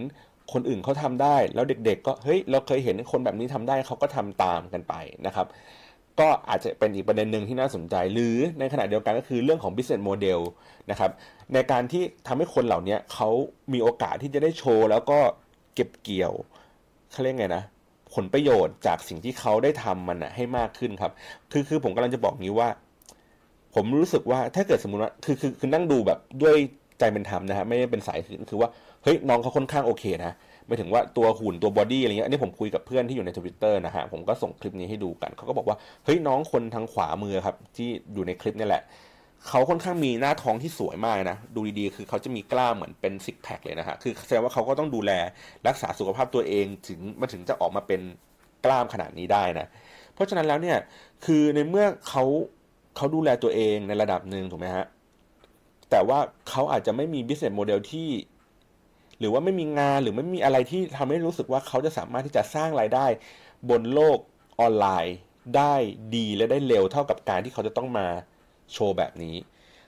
[0.52, 4.94] คนอื่นเขาทำได้ แล้วเด็ก ๆ ก็เฮ้ยเราเคยเห็นคนแบบนี้ทำได้เขาก็ทำตามกันไป
[5.26, 5.46] นะครับ
[6.20, 10.40] ก็อาจจะเป็นอีกประเด็นหนึ่งที่น่าสนใจ หรือในขณะเดียวกันก็คือเรื่องของ business model
[10.90, 11.10] นะครับ
[11.54, 13.28] ในการที่ทำให้คนเหล่านี้เขา
[13.72, 15.20] มีโอกาสที่จะได้โชว์ แล้วก็
[15.74, 16.32] เก็บเกี่ยว
[17.12, 17.64] เขาเรียกไงนะ
[18.14, 21.12] ผลประโยชน์จากสิ่งที่เขาได้ทำมันนะให้มากขึ้นครับ
[21.52, 22.68] คือคือผมกำลังจะบอกงี้ว่า
[23.74, 26.56] ผมรู้สึกว่าถ้าเกิดสมมติว่าคือคือคือนั่งดูแบบด้วย
[26.98, 28.68] ใจเป็นธรรมนะฮะไม่ได้เป็นสายคือคือว่า
[29.02, 30.32] เฮ้ยน้องเขาค่อนข้างโอเคนะ
[30.66, 38.82] หมายถึงว่าตัวหุ่นตัว body อะไรเงี้ยอันนี้ผมคุยกับเพื่อนที่อยู่ในทวิตเตอร์นะฮะผมก็ส่งคลิปนี้ให้ดูกันเขาก็บอกว่าเฮ้ยน้องคนทางขวามือครับ ที่อยู่ในคลิปนี่แหละ
[39.48, 45.12] เขาค่อนข้างมีหน้าท้องที่สวยมากนะ ดูดีๆ คือเขาจะมีกล้ามเหมือนเป็น six pack เลยนะฮะ คือแสดงว่าเขาก็ต้องดูแล
[45.68, 48.00] รักษาสุขภาพตัวเองถึงมาถึงจะออกมาเป็น
[48.64, 49.66] กล้ามขนาดนี้ได้นะ
[50.14, 50.78] เพราะฉะนั้นแล้วเนี่ย
[51.24, 52.24] คือในเมื่อเขา
[52.96, 54.86] เขาดูแลตัวเองในระดับหนึ่งถูกไหมฮะ
[55.90, 58.08] แต่ว่าเขาอาจจะไม่มี business model ที่
[59.18, 63.06] หรือว่าไม่มีงานหรือไม่มีอะไรที่ทำให้รู้สึกว่าเขาจะสามารถที่จะสร้างรายได้
[63.70, 64.18] บนโลก
[64.60, 65.16] ออนไลน์
[65.56, 65.74] ได้
[66.16, 68.06] ดีและได้เร็วเท่ากับการที่เขาจะต้องมา
[68.72, 69.36] โชว์แบบนี้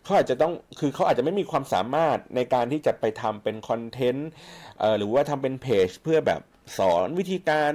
[0.04, 4.28] เขาอาจจะต้องคือเขาอาจจะไม่มีความสามารถในการที่จะไปทำเป็นคอนเทนต์
[4.98, 6.40] หรือว่าทำเป็นเพจเพื่อแบบ
[6.78, 7.72] สอนวิธีการ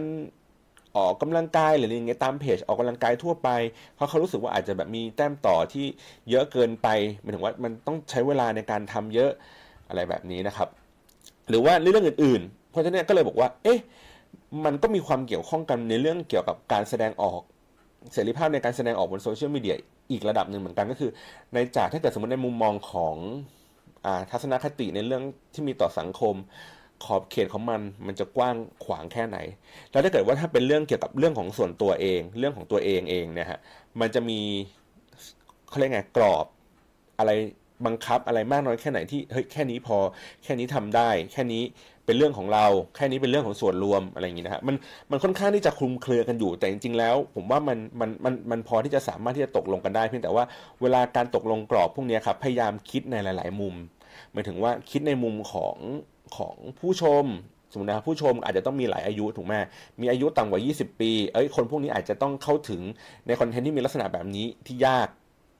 [0.97, 3.49] ออกกำลังกายหรืออย่างเงี้ยตามเพจออกกำลังกายทั่วไป
[3.95, 5.85] เพราะเขารู้สึกว่าอาจจะแบบมีแต้มต่อที่
[6.29, 6.87] เยอะเกินไป
[7.21, 9.31] หมายถึงว่ามันต้องใช้เวลาในการทำเยอะ
[9.89, 10.69] อะไรแบบนี้นะครับ
[11.49, 13.79] หรือว่าเรื่องอื่น ๆ เพราะฉะนั้นก็เลยบอกว่า เอ๊ะ
[14.65, 17.41] มันก็มีความเกี่ยวข้องกันในเรื่องเกี่ยวกับการแสดงออก
[18.13, 19.75] เสรีภาพในการแสดงออกบนโซเชียลมีเดีย
[20.11, 21.11] อีกระดับหนึ่งเหมือนกันก็คือ
[21.53, 23.15] ในจากถ้าเกิดสมมติในมุมมองของ
[24.05, 26.35] อทัศนคติในเรื่องที่มีต่อสังคม
[27.05, 29.37] ขอบเขตของมันมันจะกว้างขวางแค่ไหน
[29.91, 33.59] แล้วถ้าเกิดว่าถ้าเป็นเรื่องเกี่ยวกับเรื่องของส่วนตัวเอง เรื่องของตัวเองเองเนี่ยฮะ
[33.99, 34.39] มันจะมี
[35.69, 36.45] เขาเรียกไงกรอบ
[37.19, 37.31] อะไร
[37.85, 39.97] บังคับอะไรมากน้อยแค่ไหนที่เฮ้ยแค่นี้พอ
[40.43, 41.63] แค่นี้ทำได้ แค่นี้
[42.11, 44.75] เป็นเรื่องของเราแค่นี้เป็นเรื่องของส่วนรวมอะไรอย่างนี้นะฮะมัน
[45.11, 50.43] มันค่อนข้างที่จะคลุมเครือกันอยู่ แต่จริง ๆ แล้ว ผมว่ามันมันมันมันพอที่จะสามารถที่จะตกลงกันได้เพียงแต่ว่า
[50.81, 53.75] เวลาการตกลงกรอบพวกนี้ครับพยายามคิดในหลาย ๆ มุม
[54.33, 55.77] หมายถึงว่าคิดในมุมของ
[56.37, 57.25] ของผู้ชม
[57.71, 59.53] สมมตินะผู้ชมอาจจะต้องมีหลายอายุถูกไหม
[60.01, 62.81] มีอายุต่ำกว่า 20 ปี เอ้ยคนพวกนี้อาจจะต้องเข้าถึง
[63.27, 65.07] ในคอนเทนต์ที่มีลักษณะแบบนี้ที่ยาก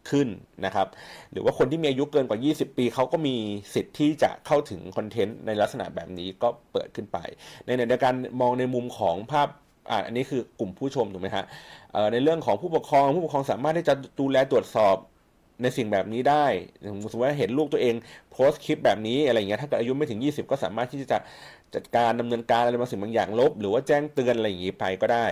[0.09, 0.27] ขึ้น
[0.65, 0.87] นะครับ
[1.31, 3.35] หรือว่าคนที่มีอายุเกินกว่า 20 ปีเขาก็มี
[3.73, 7.17] สิทธิ์ที่จะเข้าถึงคอนเทนต์ในลักษณะแบบนี้ก็เปิดขึ้นไป
[7.65, 9.47] ในในการมองในมุมของภาพ
[9.91, 11.45] อ่าอันนี้คือกลุ่มผู้ชมถูกไหมฮะ
[12.13, 14.97] ในเรื่องของผู้ปกครองผู้ปกครองสามารถที่จะดูแลตรวจสอบ
[15.61, 16.45] ในสิ่งแบบนี้ได้
[16.91, 17.95] สมมติว่าเห็นลูกตัวเอง
[18.31, 21.17] โพสต์คลิปแบบนี้อะไรเงี้ย ถ้าเกิดอายุไม่ถึง 20 ก็สามารถที่จะ
[21.75, 25.25] จัดการดำเนินการอะไรบางสิ่งบางอย่างลบ หรือว่าแจ้งเตือนอะไรอย่างนี้ไปก็ได้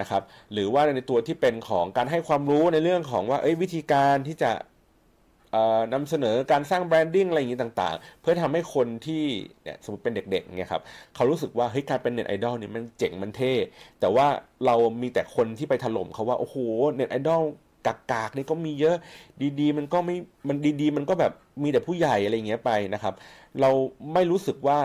[0.00, 4.52] นะครับ หรือว่าในตัวที่เป็นของการให้ความรู้ในเรื่องของว่าเอ้ยวิธีการที่จะ
[5.94, 9.24] นำเสนอการสร้าง branding อะไรอย่างนี้ต่างๆ เพื่อทำให้คนที่
[9.62, 10.82] เนี่ยสมมติเป็นเด็กๆเนี่ยครับ
[11.14, 13.52] เขารู้สึกว่าเฮ้ยการเป็นเน็ตไอดอลเนี่ยมันเจ๋งมันเท่
[14.00, 14.26] แต่ว่า
[14.66, 16.56] เรามีแต่คนที่ไปถล่มเขาว่า โอ้โห
[16.94, 17.42] เน็ตไอดอล
[17.86, 18.96] กากๆนี่ก็มีเยอะ
[19.60, 20.16] ดีๆ มันก็ไม่
[20.48, 23.14] มันดีๆ มันก็แบบมีแต่ผู้ใหญ่อะไรเงี้ยไปนะครับ
[23.60, 23.70] เรา
[24.14, 24.78] ไม่รู้สึกว่า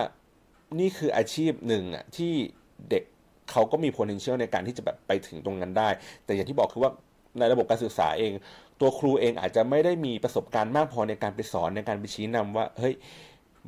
[0.80, 2.34] นี่คืออาชีพหนึ่งอะที่
[2.90, 3.04] เด็ก
[3.52, 5.90] เขาก็มี potential ในการที่จะแบบไปถึงตรงนั้นได้
[6.26, 6.92] แต่อย่างที่บอกคือว่า
[7.40, 8.32] ในระบบการศึกษาเอง
[8.80, 12.94] ตัวครูเองอาจจะไม่ได้มีประสบการณ์มากพอในการไปสอนในการไปชี้นำว่าเฮ้ย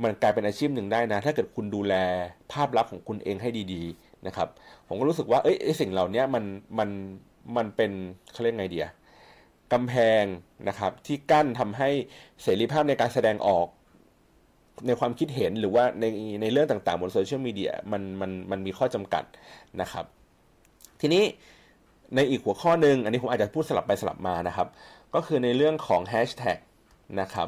[0.03, 1.93] มันกลายเป็นอาชีพหนึ่งได้นะ ถ้าเกิดคุณดูแล
[2.51, 4.47] ภาพลักษณ์ของคุณเองให้ดีๆนะครับ
[4.87, 6.43] ผมก็รู้สึกว่าเอ้ยสิ่งเหล่านี้มัน
[6.79, 6.89] มัน
[7.57, 7.91] มันเป็น
[8.31, 8.87] เขาเรียกไงเดีย
[9.73, 10.23] กำแพง
[10.67, 11.89] นะครับที่กั้นทำให้
[12.41, 13.67] เสรีภาพในการแสดงออก
[14.87, 16.05] ในความคิดเห็นหรือว่าใน
[16.41, 19.23] ในเรื่องต่างๆ บนโซเชียลมีเดียมันมันมันมีข้อจำกัด
[19.81, 20.05] นะครับ
[21.01, 21.23] ทีนี้
[22.15, 24.67] ในอีกหัวข้อหนึ่งอันนี้ผมอาจจะพูดสลับไปสลับมานะครับ
[25.15, 26.57] ก็คือในเรื่องของแฮชแท็ก
[27.21, 27.47] นะครับ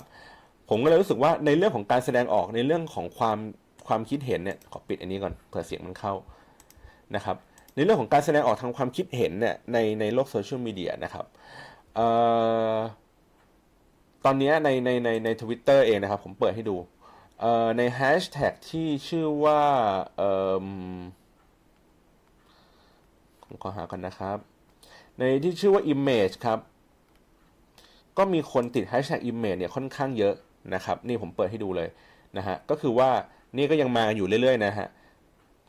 [0.70, 3.38] ผมก็เลยรู้สึกว่าในเรื่องของการแสดงออกในเรื่องของความ
[3.88, 6.14] ความคิดเห็นเนี่ยขอปิดอันนี้ก่อนเผื่อเสียงมันเข้า
[7.16, 7.38] นะครับ
[7.76, 11.26] ในเรื่องของการแสดงออกทางความคิดเห็นเนี่ยในในโลกโซเชียลมีเดียนะครับ
[14.26, 16.76] ตอนนี้ในในในในทวิตเตอร์เองนะครับ ผมเปิดให้ดู
[17.78, 19.62] ในแฮชแท็กที่ชื่อว่า
[23.44, 24.38] ผมขอหากันนะครับ
[25.18, 26.60] ในที่ชื่อว่า image ครับ
[28.18, 30.36] ก็มีคนติดแฮชแท็ก image เนี่ยค่อนข้างเยอะ
[30.74, 31.90] นะครับ นี่ผมเปิดให้ดูเลย
[32.38, 33.10] นะฮะ ก็คือว่า
[33.58, 34.88] นี่ก็ยังมาอยู่เรื่อยๆนะฮะ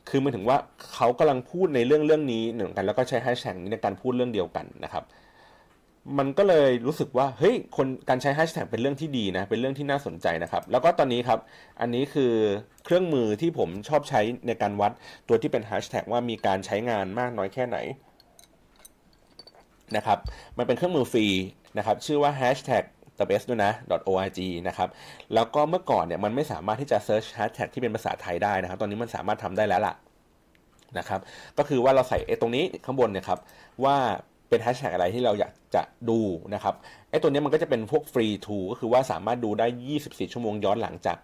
[0.09, 0.57] คือมันถึงว่า
[0.93, 5.03] เขากำลังพูดในเรื่องเรื่องนี้เหมือนกัน แล้วก็ใช้แฮชแท็กนี้ในการพูดเรื่องเดียวกันนะครับ
[6.17, 11.39] มันก็เลยรู้สึกว่าเฮ้ยคนการใช้แฮชแท็กเป็นเรื่องที่ดีนะ เป็นเรื่องที่น่าสนใจนะครับ แล้วก็ตอนนี้ครับ
[11.81, 12.33] อันนี้คือ
[12.85, 14.91] เครื่องมือที่ผมชอบใช้ในการวัด
[15.27, 17.77] ตัวที่เป็นแฮชแท็กว่ามีการใช้งานมากน้อยแค่ไหน
[19.95, 20.19] นะครับ
[20.57, 21.25] มันเป็นเครื่องมือฟรี
[21.77, 22.83] นะครับ ชื่อว่า hashtag
[23.19, 23.71] the best ด้วยนะ
[24.09, 24.89] .org นะครับ
[25.33, 29.93] แล้วก็เมื่อก่อนเนี่ยมันไม่สามารถที่จะ search hashtag ที่เป็นภาษาไทยได้นะครับ ตอนนี้มันสามารถทำได้แล้วล่ะ
[30.97, 31.19] นะครับ
[31.57, 33.39] ก็คือว่าเราใส่ตรงนี้ข้างบนเนี่ยครับ
[33.85, 33.97] ว่า
[34.55, 36.19] เป็นแฮชแท็กอะไรที่เราอยากจะดู
[36.53, 36.75] นะครับ
[37.09, 39.67] ไอ้ตัวนี้มันก็จะเป็นพวกฟรีทูก็คือว่าสามารถดูได้
[40.01, 41.17] 24 ชั่วโมงย้อนหลังจาก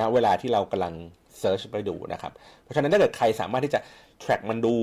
[0.00, 0.94] ณเวลาที่เรากำลัง
[1.38, 3.80] เซิร์ชไปดูนะครับ เพราะฉะนั้นถ้าเกิดใครสามารถที่จะ
[4.22, 4.74] track มันดู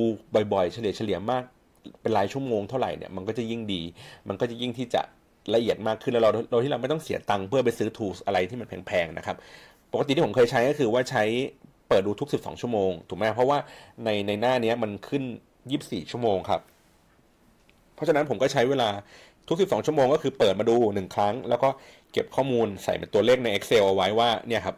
[0.53, 1.43] บ่อยๆ เฉลี่ยเฉลี่ยมาก
[2.01, 3.81] เป็นรายชั่วโมงเท่าไหร่เนี่ยมันก็จะยิ่งดี
[4.27, 5.01] มันก็จะยิ่งที่จะ
[5.55, 9.35] ละเอียดมากขึ้นแล้วเราโดยที่เราไม่ต้องเสียตังค์เพื่อไปซื้อ tools อะไรที่มันแพงๆนะครับ
[9.93, 11.23] ปกติที่ผมเคยใช้ก็คือว่าใช้
[11.87, 13.57] เปิดดูทุก 12 ชั่วโมง ถูกไหมเพราะว่า
[14.05, 15.23] ในในหน้านี้มันขึ้น
[15.67, 16.61] 24 ชั่วโมงครับ
[17.95, 18.89] เพราะฉะนั้นผมก็ใช้เวลา
[19.47, 21.69] ทุก 12 ชั่วโมงก็คือเปิดมาดู1ครั้ง แล้วก็
[22.11, 24.75] เก็บข้อมูลใส่เป็นตัวเลขใน Excel เอาไว้ว่าเนี่ยครับ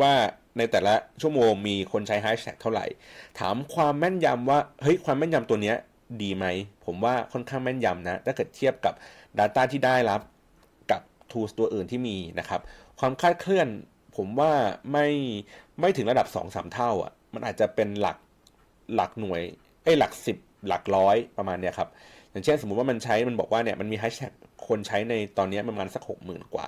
[0.00, 0.12] ว่า
[0.58, 2.86] ในแต่ละชั่วโมงมีคนใช้แฮชแท็กเท่าไหร่
[3.38, 5.76] ถามความแม่นยำว่าเฮ้ยความแม่นยำตัวเนี้ย
[6.22, 6.46] ดีไหม
[6.86, 8.94] ผมว่าค่อนข้างแม่นยำนะ ถ้าเกิดเทียบกับ
[9.38, 10.20] Data ที่ได้รับ
[10.90, 11.00] กับ
[11.30, 12.60] tools ตัวอื่นที่มีนะครับ
[13.00, 13.68] ความคาดเคลื่อน
[14.16, 14.52] ผมว่า
[14.92, 15.06] ไม่
[15.80, 18.16] ไม่ถึงระดับ 2-3 เท่าอะมันอาจจะเป็นหลัก
[18.94, 19.42] หลักหน่วย
[19.84, 21.88] เอ้หลัก 10 หลักร้อยประมาณเนี้ยครับ
[22.32, 24.32] อย่างเช่นสมมุติว่ามันใช้มันบอกว่าเนี่ยมันมีแฮชแท็ก
[24.68, 26.66] คนใช้ในตอนนี้ประมาณสักหกหมื่นกว่า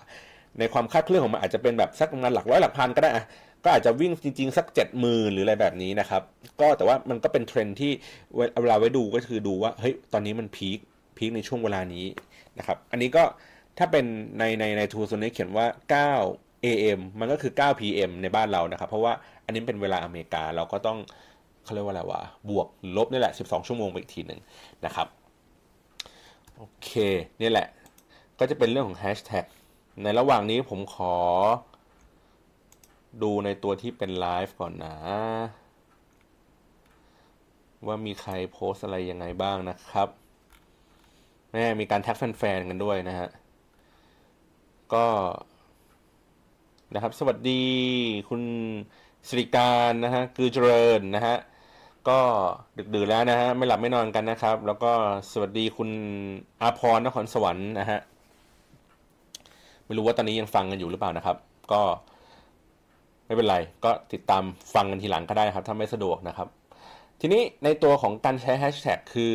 [0.59, 3.25] ในความคาดเคลื่อนของมันอาจจะเป็นแบบสักประมาณหลักร้อยหลักพันก็ได้อะ
[3.65, 6.23] ก็อาจจะวิ่งจริงๆ สักเจ็ดหมื่นหรืออะไรแบบนี้นะครับ
[6.61, 7.93] ก็แต่ว่ามันก็เป็นเทรนที่
[8.61, 10.79] เวลาไว้ดูก็คือดูว่าเฮ้ยตอนนี้มัน peak
[11.17, 12.07] peak ในช่วงเวลานี้
[12.59, 13.25] นะครับ อันนี้ก็
[13.79, 14.05] ถ้าเป็น
[14.39, 15.67] ในในใน tool ส่วนนี้เขียนว่า
[16.23, 19.13] 9 AM มันก็คือ 9 PM ในบ้านเรานะครับ เพราะว่า
[19.45, 20.99] อันนี้เป็นเวลาอเมริกาเราก็ต้อง
[21.65, 24.41] เขาเรียกว่าอะไรวะบวกลบนี่แหละ 12 ชั่วโมงไปอีกทีหนึ่ง
[24.87, 25.07] นะครับ
[26.59, 26.91] โอเค
[27.41, 27.69] นี่แหละ
[28.39, 29.45] ก็จะเป็นเรื่องของแฮชแท็ก
[30.03, 31.15] ในระหว่างนี้ผมขอ
[33.23, 34.97] ดูในตัวที่เป็นไลฟ์ก่อนนะ
[37.87, 40.09] ว่ามีใครโพสอะไรยังไงบ้างนะครับ
[41.53, 43.29] แม่มีการแท็กแฟนๆกันด้วยนะฮะ
[44.95, 45.07] ก็
[46.95, 47.65] นะครับ สวัสดี
[48.29, 48.43] คุณ
[49.29, 51.37] สิริการนะฮะ คือเจริญนะฮะ
[52.09, 52.21] ก็
[52.79, 54.93] ดึกดื่นแล้วนะฮะไม่หลับไม่นอนกันนะครับ แล้วก็
[55.31, 55.91] สวัสดีคุณ
[56.63, 58.01] อาพรนครสวรรค์นะฮะ
[59.87, 61.37] ไม่รู้ว่าตอนนี้ยังฟังกันอยู่หรือเปล่านะครับ
[61.73, 61.83] ก็
[63.27, 64.43] ไม่เป็นไร ก็ติดตาม
[64.75, 66.49] ฟังกันทีหลังก็ได้ครับ ถ้าไม่สะดวกนะครับ
[67.21, 69.35] ทีนี้ในตัวของการใช้แฮชแท็กคือ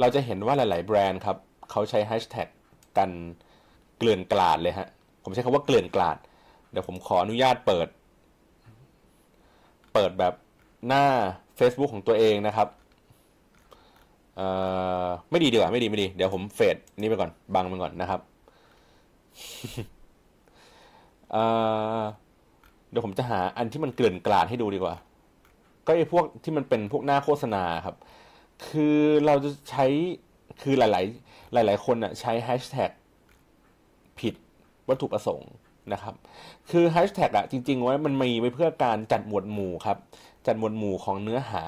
[0.00, 1.36] เราจะเห็นว่าหลาย ๆ แบรนด์ครับ
[1.70, 2.48] เขาใช้แฮชแท็ก
[2.98, 3.10] กัน
[3.98, 4.88] เกลื่อนกลาดเลยฮะ
[5.24, 6.16] ผมใช้คำว่าเกลื่อนกลาด
[6.70, 7.88] เดี๋ยวผมขออนุญาตเปิด
[9.94, 10.34] เปิดแบบ
[10.88, 11.04] หน้า
[11.58, 12.68] Facebook ของตัวเองนะครับ
[14.36, 14.48] เอ่
[15.04, 18.20] อไม่ดีดีกว่าไม่ดีไม่ดี เดี๋ยวผมเฟดนี่ไปก่อนบังไปก่อนนะครับ
[21.32, 21.42] เอ่
[22.00, 22.02] อ
[22.90, 24.94] เดี๋ยวผมจะหาอันที่มันเกลื่อนกลาดให้ดูดีกว่า
[25.86, 27.96] ก็ไอ้พวกที่มันเป็นพวกหน้าโฆษณาครับ
[28.68, 29.86] คือเราจะใช้
[30.62, 32.90] คือหลาย ๆ หลาย ๆ คนอะใช้แฮชแท็ก
[34.20, 34.34] ผิด
[34.88, 35.50] วัตถุประสงค์
[35.92, 36.14] นะครับ
[36.70, 39.98] คือแฮชแท็กอะจริงๆไว้มันมีไว้เพื่อการจัดหมวดหมู่ครับ
[40.46, 41.62] จัดหมวดหมู่ของเนื้อหา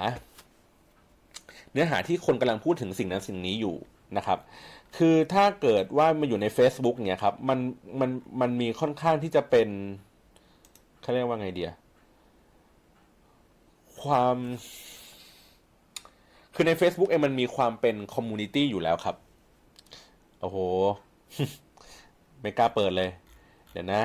[1.73, 3.77] เนื้อหาที่คนกำลังพูดถึงสิ่งนั้นสิ่งนี้อยู่
[4.17, 4.39] นะครับ
[4.97, 7.59] คือถ้าเกิดว่ามันอยู่ใน Facebook เนี่ยครับ มัน
[8.01, 9.69] มันมันมีค่อนข้างที่จะเป็น
[11.01, 11.71] เขาเรียกว่าไงเดีย
[14.03, 14.37] ความ
[16.55, 19.17] คือใน Facebook เองมันมีความเป็น community อยู่แล้วครับ
[20.41, 20.59] โอ้โห
[22.41, 23.11] ไม่กล้าเปิดเลย
[23.73, 24.03] เดี๋ยวนะ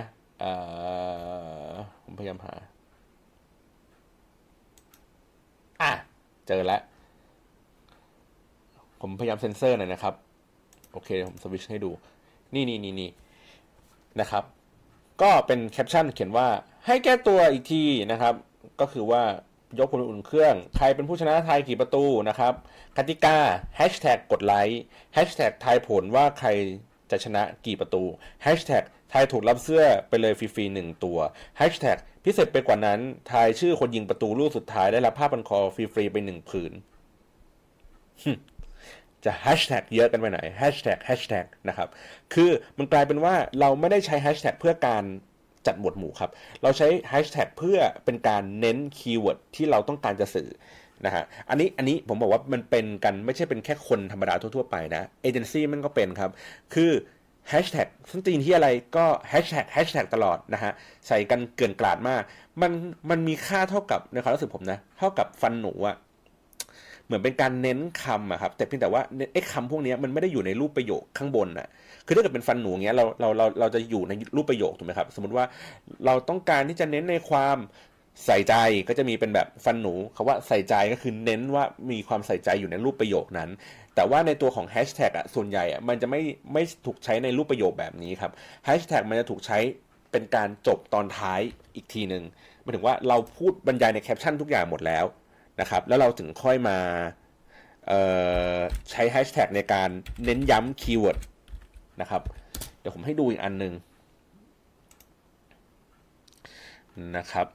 [2.03, 2.53] ผมพยายามหา
[5.81, 5.91] อะ
[6.47, 6.81] เจอแล้ว
[9.01, 10.13] ผมพยายามเซ็นเซอร์หน่อยนะครับ
[10.91, 11.91] โอเค ผมสวิชให้ดู
[12.53, 13.09] นี่นี่นี่นี่
[14.19, 14.43] นะครับ
[15.21, 16.47] ก็เป็นแคปชั่นเขียนว่า
[16.85, 18.33] ให้แก้ตัวอีกทีนะครับ
[18.81, 19.23] ก็คือว่า
[19.79, 22.53] ยกพลอุ่นเครื่อง ใครเป็นผู้ชนะไทยกี่ประตูนะครับ
[22.97, 23.37] กติกา
[23.75, 24.81] แฮชแท็กกดไลค์
[25.13, 26.49] แฮชแท็กทายผลว่าใคร
[27.11, 28.03] จะชนะกี่ประตู
[28.43, 28.83] แฮชแท็ก
[29.15, 31.17] ทายถูกรับเสื้อไปเลยฟรีๆหนึ่งตัว
[31.57, 32.99] แฮชแท็กพิเศษไปกว่านั้น
[33.31, 36.71] ทายชื่อคนยิงประตูลูกสุดท้ายได้รับผ้าพันคอฟรีๆไปหนึ่งผืน
[39.25, 41.89] จะแฮชแท็กเยอะกันไปไหนแฮชแท็กแฮชแท็กนะครับ
[42.33, 45.03] คือมันกลายเป็นว่าเราไม่ได้ใช้แฮชแท็กเพื่อการ
[45.67, 46.31] จัดหมวดหมู่ครับ
[46.63, 50.49] เราใช้แฮชแท็กเพื่อเป็นการเน้น keyword ที่เราต้องการจะสื่อ
[51.05, 56.31] นะฮะ อันนี้ อันนี้ผมบอกว่ามันเป็นกันไม่ใช่เป็นแค่คนธรรมดาทั่วๆไปนะ เอเจนซี่มันก็เป็นครับ
[56.73, 56.91] คือ
[57.49, 60.71] แฮชแท็กส้นตีนที่อะไรก็แฮชแท็กแฮชแท็กตลอดนะฮะ
[61.07, 62.21] ใส่กันเกลื่อนกลาดมาก
[62.61, 62.71] มัน
[63.09, 65.95] มันมีค่าเท่ากับในความรู้สึกผมนะ เท่ากับฟันหนูอะ
[67.05, 69.01] เหมือนเป็นการเน้นคำอะครับ แต่เพียงแต่ว่า
[69.33, 71.67] ไอ้คำพวกนี้มันไม่ได้อยู่ในรูปประโยคข้างบนอะ
[72.05, 75.45] คือถ้าเกิดเป็นฟันหนูเงี้ยเราเราเราเราจะอยู่ในรูปประโยคถูกไหมครับ สมมติว่า
[76.05, 77.57] เราต้องการที่จะเน้นในความ
[78.25, 78.55] ใส่ใจ
[78.87, 83.49] ก็จะมีเป็นแบบฟันหนูคำว่าใส่ใจก็คือเน้นว่ามีความใส่ใจอยู่ในรูปประโยคนั้น
[83.95, 86.21] แต่ว่าในตัวของแฮชแท็กอะส่วนใหญ่อะมันจะไม่
[86.53, 88.31] ไม่ถูกใช้ในรูปประโยคแบบนี้ครับ
[88.65, 89.57] แฮชแท็กมันจะถูกใช้
[90.11, 91.41] เป็นการจบตอนท้าย
[91.75, 92.23] อีกทีหนึ่ง
[92.61, 95.05] หมายถึงว่าเราพูดบรรยายในแคปชั่นทุกอย่างหมดแล้ว
[95.61, 96.77] นะครับ แล้วเราถึงค่อยมา
[98.91, 99.89] ใช้แฮชแท็กในการ
[100.25, 101.17] เน้นย้ำ keyword
[102.01, 102.21] นะครับ
[102.79, 103.73] เดี๋ยวผมให้ดูอีกอันหนึ่ง
[107.17, 107.47] นะครับ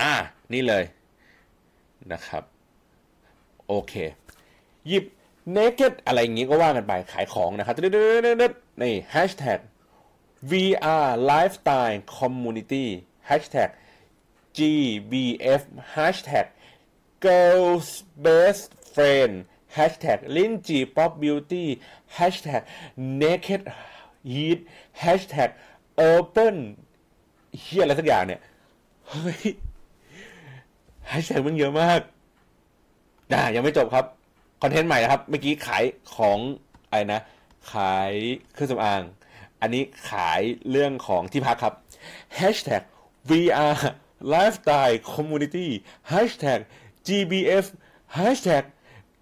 [0.00, 0.14] อ่า
[0.52, 0.84] นี่เลย
[2.12, 2.42] นะครับ
[3.68, 3.94] โอเค
[4.88, 5.04] หยิบ
[5.56, 7.74] naked อะไรอย่างงี้ก็ว่ากันไปขายของนะครับ
[8.82, 9.60] นี่ hashtag
[10.50, 12.86] VR lifestyle community
[13.28, 13.70] hashtag
[14.56, 15.62] GBF
[15.94, 16.46] hashtag
[17.26, 17.88] girls
[18.24, 19.34] best friend
[19.76, 21.64] hashtag ลิ้นจี pop beauty
[22.18, 22.62] hashtag
[23.22, 23.62] naked
[24.32, 24.60] heat
[25.02, 25.50] hashtag
[26.12, 26.56] open
[27.60, 28.40] เฮียอะไรสักอย่างเนี่ย
[29.08, 29.40] เฮ้ย
[31.10, 32.00] แฮชแท็กมันเยอะมาก
[33.32, 34.04] นะยังไม่จบครับ
[34.62, 35.84] คอนเทนต์ใหม่นะครับ เมื่อกี้ขาย
[36.16, 36.38] ของ
[36.88, 37.20] อะไรนะ
[37.72, 38.12] ขาย
[38.52, 39.02] เครื่องสำอาง
[39.60, 41.74] อันนี้ขายเรื่องของที่พักครับ
[42.38, 42.82] hashtag
[43.28, 43.74] VR
[44.32, 45.68] lifestyle community
[46.12, 46.60] hashtag
[47.06, 47.66] GBF
[48.18, 48.64] hashtag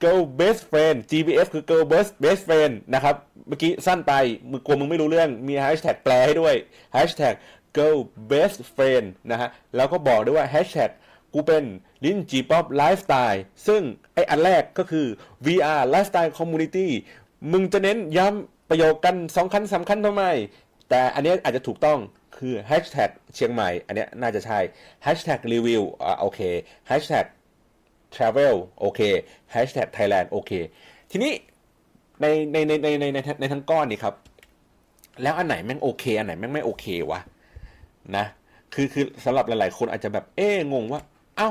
[0.03, 3.17] girl best friend GBF คือ girl best best friend นะครับ
[3.49, 4.13] เมื่อกี้สั้นไป
[4.51, 6.55] มึงกลัวมึงไม่รู้เรื่อง มี hashtag แปลให้ด้วย
[6.97, 7.35] hashtag
[7.77, 7.99] girl
[8.31, 10.91] best friend นะฮะ แล้วก็บอกด้วยว่า hashtag
[11.39, 11.67] กูเป็น
[12.05, 13.83] ลินจีป๊อปไลฟ์สไตล์ซึ่ง
[14.15, 15.07] ไออันแรกก็คือ
[15.47, 16.89] VR Lifestyle Community
[17.53, 20.25] มึงจะเน้นย้ำประโยคกันสองคันสำคัญทำไม
[20.89, 21.99] แต่อันนี้อาจจะถูกต้อง
[22.37, 24.59] คือ hashtag เชียงใหม่ อันนี้น่าจะใช่
[25.07, 26.41] hashtag review อ่าโอเค
[26.91, 27.27] hashtag
[28.15, 29.01] travel โอเค
[29.55, 30.53] hashtag Thailand โอเค
[31.11, 31.33] ทีนี้
[32.21, 34.15] ในในในในในในในทั้งก้อนนี่ครับ
[35.23, 37.21] แล้วอันไหนแม่งโอเค อันไหนแม่งไม่โอเควะ
[38.17, 38.27] นะ
[38.75, 41.01] คือคือสำหรับหลาย ๆ คนอาจจะแบบเอ๊งงว่า
[41.39, 41.51] เอ้า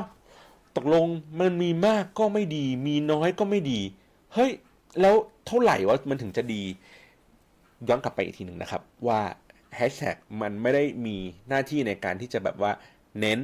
[0.76, 1.06] ตกลง
[1.40, 3.80] มันมีมากก็ไม่ดี มีน้อยก็ไม่ดี
[4.34, 4.50] เฮ้ย
[5.00, 5.14] แล้ว
[5.46, 6.62] เท่าไหร่วะมันถึงจะดี
[7.88, 9.20] ย้อนกลับไปอีกทีหนึ่งนะครับ ว่า
[9.76, 11.16] แฮชแท็กมันไม่ได้มี
[11.48, 12.72] หน้าที่ในการที่จะแบบว่า
[13.20, 13.38] เน้น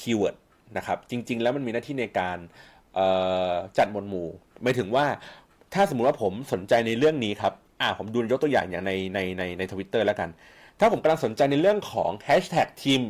[0.00, 0.36] keyword
[0.76, 2.38] นะครับ จริง ๆ แล้วมันมีหน้าที่ในการ
[3.78, 4.28] จัดหมวดหมู่
[4.62, 5.06] หมายถึงว่า
[5.74, 10.28] ถ้าสมมุติว่าผมสนใจในเรื่องนี้ครับ อ่าผมดูยกตัวอย่างอย่างในในในในทวิตเตอร์แล้วกัน
[10.80, 13.00] ถ้าผมกำลังสนใจในเรื่องของแฮชแท็กทีม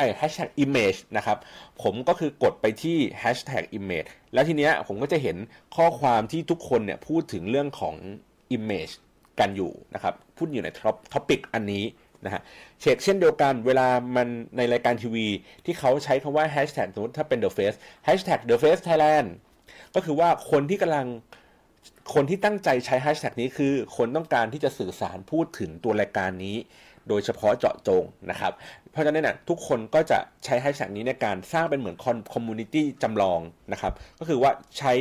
[0.00, 1.38] ไอแฮชแท็กอิมเมจนะครับ
[1.82, 5.36] ผมก็คือกดไปที่แฮชแท็กอิมเมจแล้วทีเนี้ยผมก็จะเห็น
[5.76, 7.94] ข้อความที่ทุกคนเนี่ยพูดถึงเรื่องของ
[8.52, 8.88] อิมเมจ
[9.40, 11.84] กันอยู่นะครับ พูดอยู่ใน top topic อันนี้
[12.24, 12.42] นะฮะ
[12.80, 15.26] เช็คเช่นเดียวกันเวลามันในรายการทีวี
[15.64, 19.28] ที่เขาใช้คำว่าแฮชแท็กสมมติถ้าเป็น The Face แฮชแท็ก The Face Thailand
[19.94, 21.06] ก็คือว่าคนที่กำลัง
[22.14, 26.56] คนที่ตั้งใจใช้แฮชแท็กนี้คือ คนต้องการที่จะสื่อสารพูดถึงตัวรายการนี้
[27.08, 28.52] โดยเฉพาะเจาะจงนะครับ
[28.92, 31.96] เพราะฉะนั้นนี่ยทุกคนก็จะใช้แฮชแท็กนี้ในการสร้างเป็นเหมือน
[32.32, 33.40] community จำลอง
[33.72, 34.92] นะครับ ก็คือว่าใช้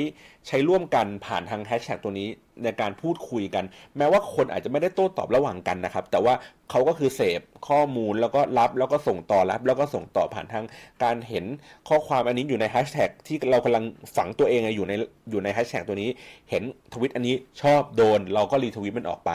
[0.48, 2.28] ใช้ร่วมกันผ่านทางแฮชแท็กตัวนี้
[2.64, 3.66] ในการพูดคุยกัน
[3.98, 6.34] แม้ว่าคนอาจจะไม่ได้โต้ตอบระหว่างกันนะครับ แต่ว่า
[6.70, 10.66] เขาก็คือเสพข้อมูลแล้วก็รับแล้วก็ส่งต่อรับ แล้วก็ส่งต่อผ่านทาง
[11.04, 11.46] การเห็น
[11.88, 13.84] ข้อความอันนี้อยู่ในแฮชแท็กที่เรากำลัง
[14.16, 14.94] ฝังตัวเองอยู่ใน
[15.32, 16.10] อยู่ในแฮชแท็กตัวนี้
[16.50, 19.32] เห็นทวิตอันนี้ชอบโดน เราก็ retweet มันออกไป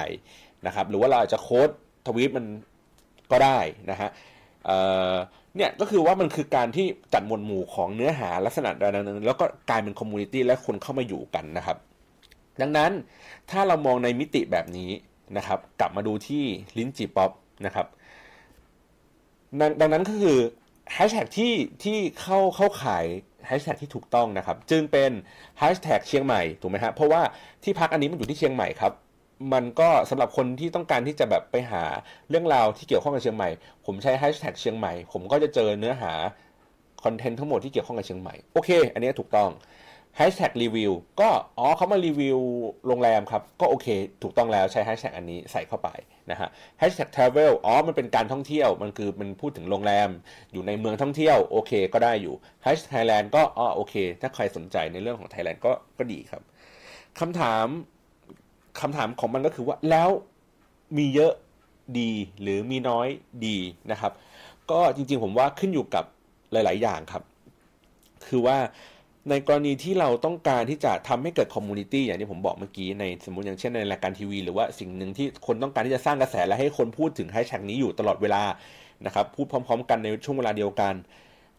[0.67, 1.69] นะครับ หรือว่าเราอาจจะ quote
[2.07, 2.47] ทวิตมัน
[3.33, 3.59] ก็ได้
[3.91, 4.11] นะฮะ
[5.57, 11.77] เนี่ยก็คือว่ามันคือการที่จัดหมวดหมู่ของเนื้อหาลักษณะใดนั้นแล้วก็กลายเป็น community และคนเข้ามาอยู่กันนะครับ
[12.61, 12.91] ดังนั้น
[13.51, 14.91] ถ้าเรามองในมิติแบบนี้
[15.37, 16.43] นะครับ กลับมาดูที่
[16.79, 17.31] ลิ้นจีป๊อป
[17.67, 17.87] นะครับ
[19.81, 20.39] ดังนั้นก็คือ
[20.93, 21.53] แฮชแท็กที่
[21.85, 23.05] ที่เข้าเข้าขาย
[23.47, 25.11] แฮชแท็กที่ถูกต้องนะครับ จึงเป็น
[25.59, 27.23] แฮชแท็กเชียงใหม่ถูกไหมฮะเพราะว่า
[27.63, 28.93] ที่พักอันนี้มันอยู่ที่เชียงใหม่ครับ
[29.53, 31.85] มันก็สำหรับคนที่ต้องการที่จะแบบไปหา
[32.29, 33.51] เรื่องราวที่เกี่ยวข้องกับเชียงใหม่
[33.87, 36.13] ผมใช้แฮชแท็กเชียงใหม่ ผมก็จะเจอเนื้อหา
[37.05, 39.51] content ทั้งหมดที่เกี่ยวข้องกับเชียงใหม่ โอเค อันนี้ถูกต้อง
[40.17, 42.39] แฮชแท็กรีวิวก็อ๋อเขามารีวิว
[42.87, 43.87] โรงแรมครับ ก็โอเค
[44.23, 45.89] ถูกต้องแล้วใช้แฮชแท็กอันนี้ใส่เข้าไป
[46.31, 50.09] นะฮะแฮชแท็ก travel อ๋อ มันเป็นการท่องเที่ยว มันคือมันพูดถึงโรงแรม
[50.53, 56.43] อยู่ในเมืองท่องเที่ยว โอเค ก็ได้อยู่แฮชไทยแลนด์ก็อ๋อโอเค ถ้าใครสนใจในเรื่องของไทยแลนด์ก็ก็ดีครับ
[57.21, 57.67] คำถาม
[58.81, 60.09] คำถามของมันก็คือว่าแล้ว
[60.97, 61.33] มีเยอะ
[61.99, 62.11] ดี
[62.43, 63.09] หรือมีน้อย
[63.47, 63.59] ดี
[63.91, 64.13] นะครับ
[64.71, 66.05] ก็จริงๆผมว่าขึ้นอยู่กับ
[66.53, 67.23] หลาย ๆ อย่างครับ
[68.29, 68.57] คือว่า
[69.31, 78.43] ในกรณีที่เราต้องการที่จะทำให้เกิด community อย่างที่ผมบอกเมื่อกี้ในสมมติอย่างเช่นในรายการทีวี หรือว่าสิ่งหนึ่งที่คนต้องการที่จะสร้างกระแสและให้คนพูดถึงแฮชแท็กนี้อยู่ตลอดเวลา
[79.07, 80.95] นะครับพูดพร้อม ๆ กันในช่วงเวลาเดียวกัน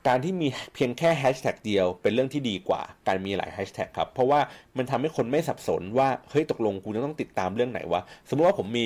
[0.08, 4.40] การที่มีเพียงแค่แฮชแท็กเดียวเป็นเรื่องที่ดีกว่าการมีหลายแฮชแท็กครับ เพราะว่า
[4.78, 8.86] มันทำให้คนไม่สับสนว่า เฮ้ยตกลงกูจะต้องติดตามเรื่องไหนวะ สมมติว่าผมมี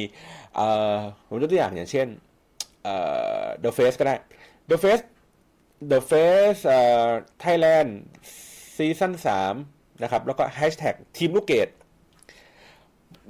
[0.56, 0.96] เอ่อ
[1.28, 2.08] ผมยกตัวอย่างอย่างเช่น
[2.84, 2.96] เอ่
[3.42, 4.16] อ The Face ก็ได้
[4.72, 5.04] The Face
[5.92, 7.10] The Face เอ่อ
[7.44, 7.90] Thailand
[8.76, 9.54] season สาม
[10.04, 11.70] นะครับ แล้วก็แฮชแท็กทีมลูกเกด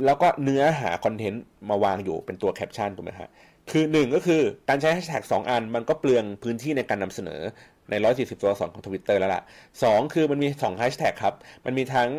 [0.05, 3.29] แล้วก็เนื้อหา content มาวางอยู่เป็นตัวแคปชั่นถูกไหมฮะ
[3.71, 7.41] คือหนึ่งก็คือการใช้แฮชแท็กสองอันมันก็เปลืองพื้นที่ในการนำเสนอ
[7.89, 9.43] ใน 140 ตัวสอนของทวิตเตอร์แล้วล่ะ
[9.83, 12.09] สองคือมันมีสองแฮชแท็กครับ มันมีทั้ง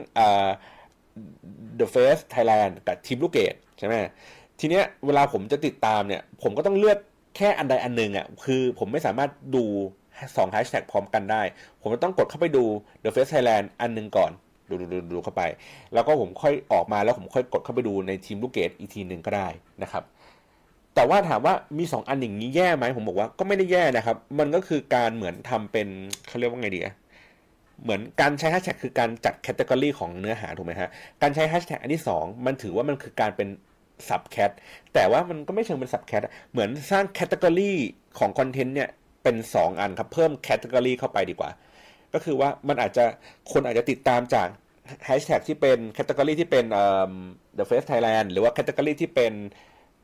[1.79, 3.95] the face Thailand กับทีมลูกเกดใช่ไหม
[4.61, 6.99] ทีเนี้ยเวลาผมจะติดตามเนี่ย ผมก็ต้องเลือก
[7.37, 9.65] แค่อันใดอันหนึ่งอะคือผมไม่สามารถดู
[10.37, 11.43] สองแฮชแท็กพร้อมกันได้
[11.81, 12.65] ผมจะต้องกดเข้าไปดู
[13.03, 14.31] The Face Thailand อันหนึ่งก่อน
[14.69, 15.43] ดูดูดูดูเข้าไป
[15.95, 19.49] แล้วก็ผมค่อยออกมาแล้วผมค่อยกดเข้าไปดูในทีมลูกเกดอีกทีหนึ่งก็ได้
[19.83, 20.05] นะครับ
[20.95, 25.89] แต่ว่าถามว่ามี 2 อันอย่างนี้แย่ไหมผมบอกว่าก็ไม่ได้แย่นะครับ มันก็คือการเหมือนทำเป็น
[26.29, 26.95] เขาเรียกว่าไงดีอะ
[27.83, 30.89] เหมือนการใช้แฮชแท็กคือการจัด category ของเนื้อหาถูกไหมฮะ
[31.23, 33.49] การใช้แฮชแท็กอันที่ 2 มันถือว่ามันคือการเป็น
[34.09, 34.51] sub-cat
[34.95, 36.23] แต่ว่ามันก็ไม่เชิงเป็น sub-cat
[36.53, 37.73] เหมือนสร้าง category
[38.19, 38.89] ของ content เนี่ย
[39.23, 41.51] เป็น 2 อันครับ เพิ่ม category เข้าไปดีกว่า
[42.15, 43.05] ก็คือว่ามันอาจจะ
[43.53, 44.49] คนอาจจะติดตามจาก
[45.05, 47.13] แฮชแท็กที่เป็น category ที่เป็นเอ่อ
[47.59, 49.33] The Face Thailand หรือว่า category ที่เป็น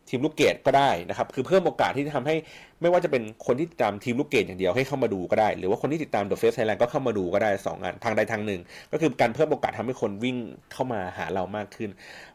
[0.09, 2.37] ทีมลูกเกดก็ได้นะครับ คือเพิ่มโอกาสที่จะทำให้
[2.81, 8.61] ไม่ว่าจะเป็นคนที่ติดตามทีมลูกเกดอย่างเดียวให้เข้ามาดูก็ได้ หรือว่าคนที่ติดตาม The Face Thailand ก็เข้ามาดูก็ได้2อันทางใดทางหนึ่ง
[8.93, 10.37] ก็คือการเพิ่มโอกาสทำให้คนวิ่ง
[10.73, 11.91] เข้ามาหาเรามากขึ้น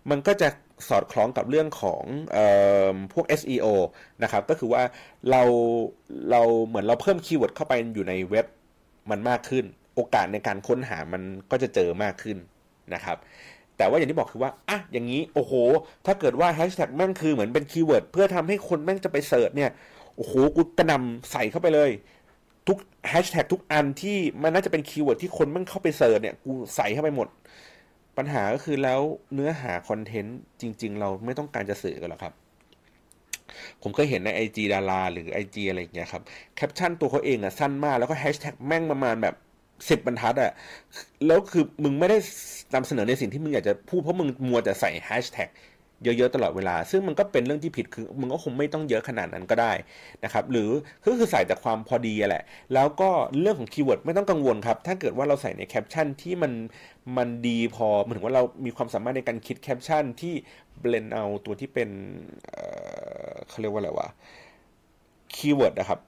[0.09, 0.47] มันก็จะ
[0.89, 2.03] สอดคล้องกับเรื่องของ
[2.35, 2.37] อ
[2.85, 3.67] อพวก SEO
[4.23, 4.83] นะครับก็คือว่า
[5.31, 5.41] เรา
[6.31, 8.45] เราเหมือนเราเพิ่ม keyword เข้าไปอยู่ในเว็บ
[9.11, 12.37] มันมากขึ้น โอกาสในการค้นหามันก็จะเจอมากขึ้น
[12.93, 13.17] นะครับ
[13.81, 15.53] แต่ว่าอย่างที่บอกคือว่าอะอย่างนี้โอ้โห
[16.05, 19.71] ถ้าเกิดว่าแฮชแท็กแม่งคือเหมือนเป็น keyword เพื่อทำให้คนแม่งจะไป search เนี่ย
[20.15, 21.89] โอ้โหกูกระหน่ำใส่เข้าไปเลย
[22.67, 22.77] ทุก
[23.09, 27.27] แฮชแท็กทุกอันที่มันน่าจะเป็น keyword ที่คนแม่งเข้าไป search เนี่ยกูใส่เข้าไปหมด
[28.17, 29.01] ปัญหาก็คือแล้ว
[29.33, 32.33] เนื้อหา content จริง ๆ เราไม่ต้องการจะสื่อกันหรอครับ
[33.81, 36.21] ผมเคยเห็นใน IG ดารา หรือ IG อะไรอย่างเงี้ยครับ
[36.55, 39.35] แคปชั่นตัวเขาเองอะสั้นมากแล้วก็แฮชแท็กแม่งประมาณแบบ
[39.89, 40.51] สิบบรรทัดอะ
[41.27, 42.17] แล้วคือมึงไม่ได้
[42.75, 45.49] นำเสนอในสิ่งที่มึงอยากจะพูดเพราะมึงมัวแต่ใส่แฮชแท็ก
[46.03, 49.73] เยอะๆตลอดเวลา ซึ่งมันก็เป็นเรื่องที่ผิดคือมึงก็คงไม่ต้องเยอะขนาดนั้นก็ได้
[50.23, 50.69] นะครับ หรือ
[51.05, 56.51] ก็คือใส่แต่ความพอดีแหละ แล้วก็เรื่องของ keyword ไม่ต้องกังวลครับ ถ้าเกิดว่าเราใส่ในแคปชั่นที่มัน
[57.17, 60.33] มันดีพอเหมือนว่าเรามีความสามารถในการคิดแคปชั่นที่
[60.79, 61.89] blend เอาตัวที่เป็น
[62.49, 64.07] เขาเรียกว่าอะไรวะ
[65.35, 65.99] keyword นะครับ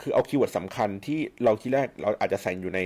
[0.00, 2.80] คือเอา keyword สำคัญที่เราที่แรกเราอาจจะใส่อยู่ใน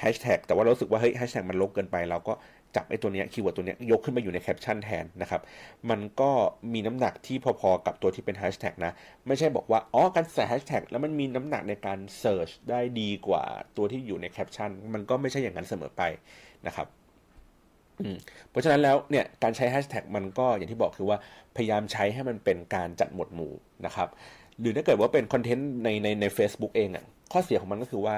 [0.00, 2.34] แฮชแท็กแต่ว่าเรารู้สึกว่าเฮ้ยแฮชแท็กมันลกเกินไปเราก็
[2.76, 5.42] จับไอ้ตัวนี้ keyword ตัวนี้ยกขึ้นมาอยู่ในแคปชั่นแทนนะครับ
[5.90, 6.30] มันก็
[6.72, 8.92] มีน้ำหนักที่พอๆกับตัวที่เป็นแฮชแท็กนะ
[9.26, 13.44] ไม่ใช่บอกว่า อ๋อ การใส่แฮชแท็กแล้วมันมีน้ำหนักในการ search ได้ดีกว่า
[13.76, 16.02] ตัวที่อยู่ในแคปชั่น มันก็ไม่ใช่อย่างนั้นเสมอไป
[16.66, 16.88] นะครับ
[18.50, 21.18] เพราะฉะนั้นแล้วเนี่ยการใช้แฮชแท็กมันก็อย่างที่บอกคือว่า
[21.56, 23.52] พยายามใช้ให้มันเป็นการจัดหมวดหมู่
[23.86, 24.08] นะครับ
[24.60, 28.14] หรือถ้าเกิดว่าเป็นคอนเทนต์ในในใน a c e b o o k เองอะ่ะข้อเสียของมันก็คือว่า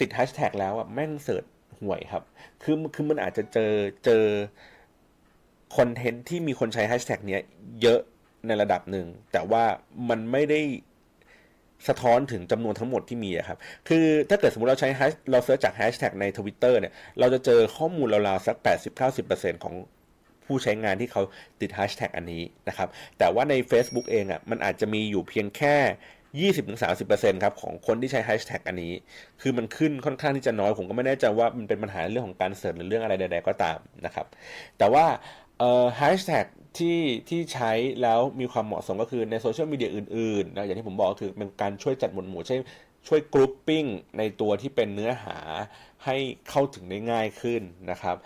[0.00, 1.44] ติดแฮชแท็กแล้วอะแม่ง search
[1.82, 2.24] ห่วยครับ
[2.62, 3.72] คือคือมันอาจจะเจอ
[4.04, 4.24] เจอ
[5.76, 7.42] content ที่มีคนใช้แฮชแท็กเนี้ย
[7.82, 8.00] เยอะ
[8.46, 9.64] ในระดับหนึ่ง แต่ว่า
[10.08, 10.60] มันไม่ได้
[11.88, 13.58] สะท้อนถึงจำนวนทั้งหมดที่มีครับ
[13.88, 14.88] คือถ้าเกิดสมมติเราใช้
[15.30, 18.56] เรา search จากแฮชแท็กในทวิตเตอร์เนี่ย เราจะเจอข้อมูลราวๆสัก
[19.10, 19.74] 80-90%ของ
[20.46, 21.22] ผู้ใช้งานที่เขา
[21.60, 25.76] ติดแฮชแท็กอันนี้นะครับ แต่ว่าใน Facebook เองอะ่ะมันอาจจะมีอยู่เพียงแค่
[26.38, 28.92] 20-30%ครับของคนที่ใช้แฮชแท็กอันนี้
[29.40, 34.26] คือมันขึ้นค่อนข้างที่จะน้อย ผมก็ไม่แน่ใจว่ามันเป็นปัญหาเรื่องของการ search หรือเรื่องอะไรใดๆก็ตามนะครับ
[34.78, 35.06] แต่ว่า
[35.96, 36.46] แฮชแท็ก
[36.78, 37.72] ที่ที่ใช้
[38.02, 42.56] แล้วมีความเหมาะสมก็คือในโซเชียลมีเดียอื่นๆนะอย่างที่ผมบอกคือเป็นการช่วยจัดหมวดหมู่ใช่
[43.08, 43.84] ช่วย grouping
[44.18, 45.38] ในตัวที่เป็นเนื้อหา
[46.04, 46.16] ให้
[46.50, 48.16] เข้าถึงได้ง่ายขึ้นนะครับ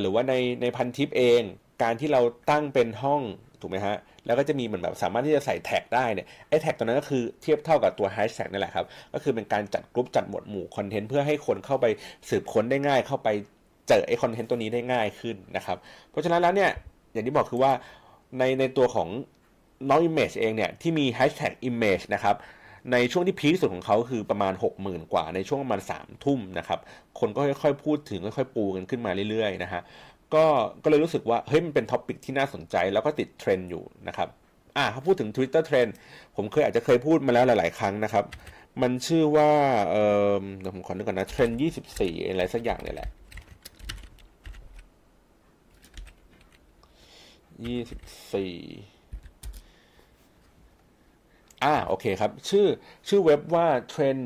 [0.00, 1.42] หรือว่าในในพันทิปเอง
[1.82, 3.22] การที่เราตั้งเป็นห้อง
[3.60, 3.96] ถูกไหมฮะ
[4.26, 11.86] แล้วก็จะมีเหมือนแบบสามารถที่จะใส่แท็กได้เนี่ยไอ้แท็กตัวนั้นก็คือเทียบเท่ากับตัวแฮชแท็กนี่แหละครับก็คือเป็นการจัดกรุ๊ปจัดหมวดหมู่ content เพื่อให้คนเข้าไป
[12.28, 13.28] สืบค้นได้ง่าย เข้าไป
[13.88, 15.76] เจอไอ้ content ตัวนี้ได้ง่ายขึ้นนะครับ
[16.10, 16.70] เพราะฉะนั้นแล้วเนี่ย
[17.12, 17.72] อย่างที่บอกคือว่า
[18.38, 19.08] ในในตัวของ
[19.88, 22.36] น้อง Image เองเนี่ยที่มีแฮชแท็ก Image นะครับ
[22.92, 24.52] ในช่วงที่พีคสุดของเขาคือประมาณ
[24.82, 26.78] 60,000 กว่าในช่วงประมาณ3ทุ่มนะครับ
[27.20, 29.82] คนก็ค่อยๆ พูดถึงค่อยๆปูกันขึ้นมาเรื่อยๆนะฮะ
[30.34, 30.44] ก็
[30.82, 34.28] ก็เลยรู้สึกว่าเฮ้ยมันเป็น topic ที่น่าสนใจ แล้วก็ติดเทรนด์อยู่นะครับ
[34.76, 35.90] อ่าเขาพูดถึง Twitter Trend
[36.36, 38.24] ผมเคยอาจจะเคยพูดมาแล้วหลาย ๆ ครั้งนะครับ
[38.82, 39.50] มันชื่อว่า
[39.90, 39.96] เอ
[40.30, 43.08] อเดี๋ยวผมขอนึกก่อนนะเทรนด์ยี่สิบสี่อะไรสักอย่างเนี่ยแหละ
[47.66, 48.00] ยี่สิบ
[48.34, 48.54] สี่
[51.64, 52.66] อ่าโอเคครับ ชื่อ
[53.08, 54.22] ชื่อเว็บว่า trend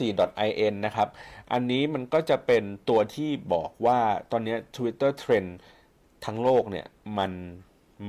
[0.00, 1.08] 24 in นะครับ
[1.52, 4.00] อันนี้มันก็จะเป็นตัวที่บอกว่า
[4.32, 5.50] ตอนนี้ Twitter Trend
[6.24, 6.86] ทั้งโลกเนี่ย
[7.18, 7.32] มัน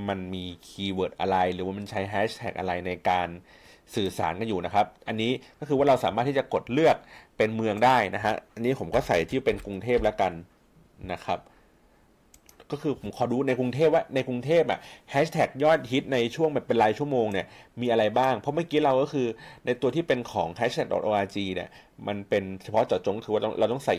[0.07, 3.27] มันมี keyword อะไร หรือว่ามันใช้แฮชแท็กอะไรในการ
[3.95, 6.97] สื่อสารกันอยู่นะครับ อันนี้ก็คือว่าเราสามารถที่จะกดเลือก
[7.37, 10.33] เป็นเมืองได้นะฮะ อันนี้ผมก็ใส่ที่เป็นกรุงเทพแล้วกัน
[11.11, 11.39] นะครับ
[12.73, 14.79] ก็คือผมขอดูในกรุงเทพว่าในกรุงเทพอะ
[15.11, 17.45] แฮชแท็กยอดฮิตในช่วงแบบเป็นรายชั่วโมงเนี่ย
[17.81, 19.27] มีอะไรบ้าง เพราะเมื่อกี้เราก็คือ
[19.65, 21.69] ในตัวที่เป็นของ hashtag.org เนี่ย
[22.07, 23.95] มันเป็นเฉพาะเจาะจงคือว่าเราต้องใส่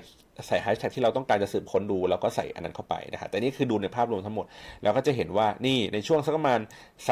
[0.46, 4.46] ใส่แฮชแท็กที่เราต้องการจะสืบค้นดูแล้วก็ใส่อันนั้นเข้าไปนะครับแต่นี่คือดูในภาพรวมทั้งหมด
[4.82, 6.60] แล้วก็จะเห็นว่านี่ในช่วงสักประมาณ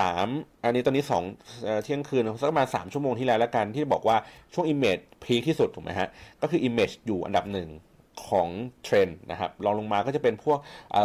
[0.07, 1.05] 3 อันนี้ตอนนี้
[1.45, 4.17] 2เที่ยงคืนสักประมาณ 3 ชั่วโมงที่แล้วแล้วกันที่บอกว่า
[4.55, 6.09] ช่วง Image พีคที่สุดถูกไหมฮะ
[6.43, 7.69] ก็คือ Image อยู่อันดับหนึ่ง
[8.29, 8.49] ของ
[8.83, 10.59] เทรนด์นะครับรองลงมาก็จะเป็นพวก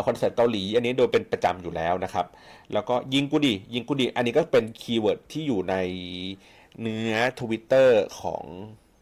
[0.07, 2.25] คอนเสิร์ตเกาหลี อันนี้โดยเป็นประจำอยู่แล้วนะครับ
[2.73, 5.75] แล้วก็ยิงกูดียิงกูดีอันนี้ก็เป็น keyword ที่อยู่ใน
[6.81, 7.89] เนื้อ Twitter
[8.21, 8.43] ของ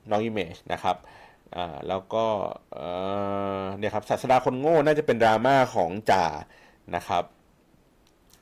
[0.09, 0.97] น้อง Image นะครับ
[1.55, 2.25] อ่าแล้วก็
[3.77, 6.25] เนี่ยครับศาสดาคนโง่น่าจะเป็นดราม่าของจ่า
[6.95, 7.23] นะครับ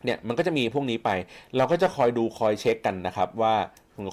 [0.03, 1.09] เนี่ยมันก็จะมีพวกนี้ไป
[1.57, 3.53] เราก็จะคอยดูคอยเช็คกันนะครับ ว่า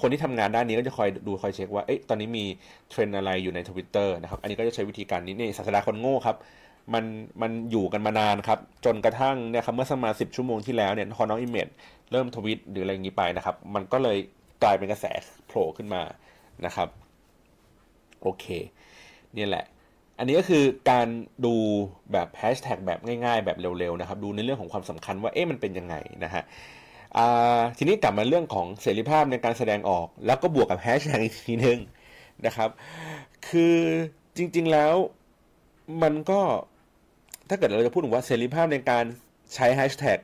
[0.03, 2.45] คนที่ทำงานด้านนี้ก็จะคอยดูคอยเช็คว่าเอ๊ะตอนนี้มี
[2.91, 6.37] เทรนด์อะไรอยู่ในทวิตเตอร์นะครับ อันนี้ก็จะใช้วิธีการนี้นี่ศาสดาคนโง่ครับ
[6.95, 7.05] มัน
[7.43, 11.69] มันอยู่กันมานานครับ จนกระทั่งเนี่ยครับเมื่อสมาสิบชั่วโมงที่แล้วเนี่ยพอน้อง Image
[12.13, 14.19] เริ่มทวิตหรืออะไรอย่างนี้ไปนะครับ มันก็เลย
[14.63, 15.07] กลายเป็นกระแส
[15.47, 16.03] โผล่ขึ้นมา
[16.67, 16.89] นะครับ
[18.23, 18.45] โอเค
[19.37, 19.65] นี่แหละ
[20.21, 21.07] อันนี้ก็คือการ
[21.45, 21.55] ดู
[22.13, 25.95] แบบแฮชแท็กแบบง่ายๆ แบบเร็วๆนะครับ ดูในเรื่องของความสำคัญว่าเอ๊ะมันเป็นยังไง
[26.25, 26.43] นะฮะ
[27.79, 31.79] ทีนี้กลับมาเรื่องของเสรีภาพในการแสดงออก แล้วก็บวกกับแฮชแท็กอีกทีนึง
[32.47, 32.71] นะครับ
[33.49, 33.77] คือ
[34.37, 34.95] จริงๆแล้ว
[36.03, 36.41] มันก็
[37.49, 39.05] ถ้าเกิดเราจะพูดถึงว่าเสรีภาพในการ
[39.55, 40.19] ใช้แฮชแท็ก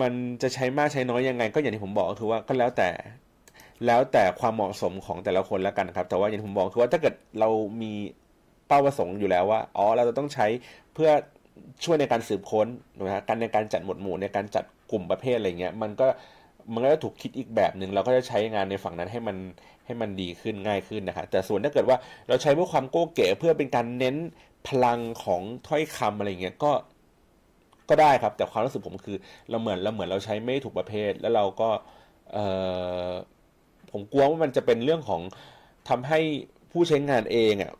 [0.00, 0.12] มัน
[0.42, 2.90] จะใช้มากใช้น้อยยังไง ก็อย่างที่ผมบอกคือว่าก็แล้วแต่
[3.86, 7.48] แล้วแต่ความเหมาะสมของแต่ละคนแล้วกันครับ แต่ว่าอย่างที่ผมบอกคือว่าถ้าเกิดเรา
[7.82, 7.92] มี
[8.72, 10.46] ป้าประสงค์อยู่แล้วว่าอ๋อเราจะต้องใช้
[10.94, 11.10] เพื่อ
[11.84, 12.66] ช่วยในการสืบค้น
[13.04, 16.06] นะฮะการในการจัดหมวดหมู่ในการจัดกลุ่มประเภทอะไรเงี้ยมันก็
[16.72, 19.36] มันก็จะถูกคิดอีกแบบหนึ่งเราก็จะใช้งานในฝั่งนั้นให้มัน
[19.86, 21.96] ให้มันดีขึ้นง่ายขึ้นนะครับแต่ส่วนถ้าเกิดว่า
[22.28, 24.16] เราใช้เพื่อความโก้เก๋เพื่อเป็นการเน้น
[24.68, 26.72] พลังของถ้อยคำอะไรเงี้ยก็
[27.88, 29.16] ก็ได้ครับ แต่ความรู้สึกผมคือ
[29.50, 31.70] เราเหมือนเราเหมือนเราใช้ไม่ถูกประเภท แล้วเราก็
[32.32, 32.38] เอ
[33.08, 33.10] อ
[33.90, 35.20] ผมกลัวว่ามันจะเป็นเรื่องของ
[35.88, 36.20] ทำให้
[36.72, 37.72] ผู้ใช้งานเองอะ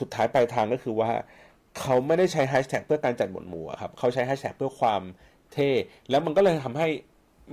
[0.00, 1.10] สุดท้ายปลายทางก็คือว่า
[1.80, 5.02] เขาไม่ได้ใช้แฮชแท็กเพื่อการจัดหมวดหมู่ครับเขาใช้แฮชแท็กเพื่อความ
[5.52, 5.70] เท่
[6.10, 6.88] แล้วมันก็เลยทำให้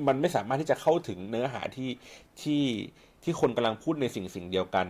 [0.08, 1.90] มันไม่สามารถที่จะเข้าถึงเนื้อหาที่
[2.42, 2.64] ที่
[3.24, 4.88] ที่คนกำลังพูดในสิ่งสิ่งเดียวกัน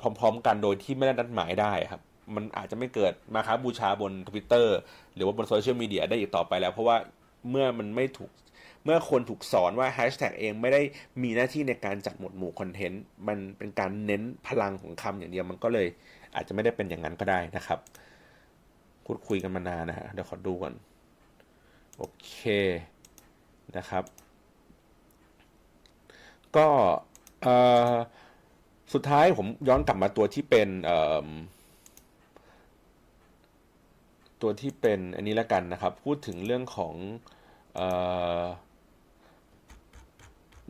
[0.00, 2.02] พร้อม ๆ กันโดยที่ไม่ได้นัดหมายได้ครับ
[2.34, 4.76] มันอาจจะไม่เกิดมาค้าบูชาบนทวิตเตอร์
[5.14, 6.96] หรือว่าบนโซเชียลมีเดียได้อีกต่อไปแล้ว เพราะว่า
[7.50, 8.30] เมื่อมันไม่ถูก
[8.84, 10.80] เมื่อคนถูกสอนว่าแฮชแท็กเองไม่ได้
[11.22, 15.86] มีหน้าที่ในการจัดหมวดหมู่คอนเทนต์ มันเป็นการเน้นพลังของคำอย่างเดียวมันก็เลย
[16.34, 17.78] อาจจะไม่ได้เป็นอย่างนั้นก็ได้นะครับ
[19.04, 20.74] พูดคุยกันมานานนะฮะเดี๋ยวขอดูก่อน
[21.98, 22.32] โอเค
[23.76, 24.04] นะครับ
[26.56, 26.66] ก็
[28.92, 30.68] สุดท้ายผมย้อนกลับมาตัวที่เป็น
[34.42, 36.94] ตัวที่เป็นอันนี้แล้วกันนะครับ พูดถึงเรื่องของ
[37.78, 37.80] อ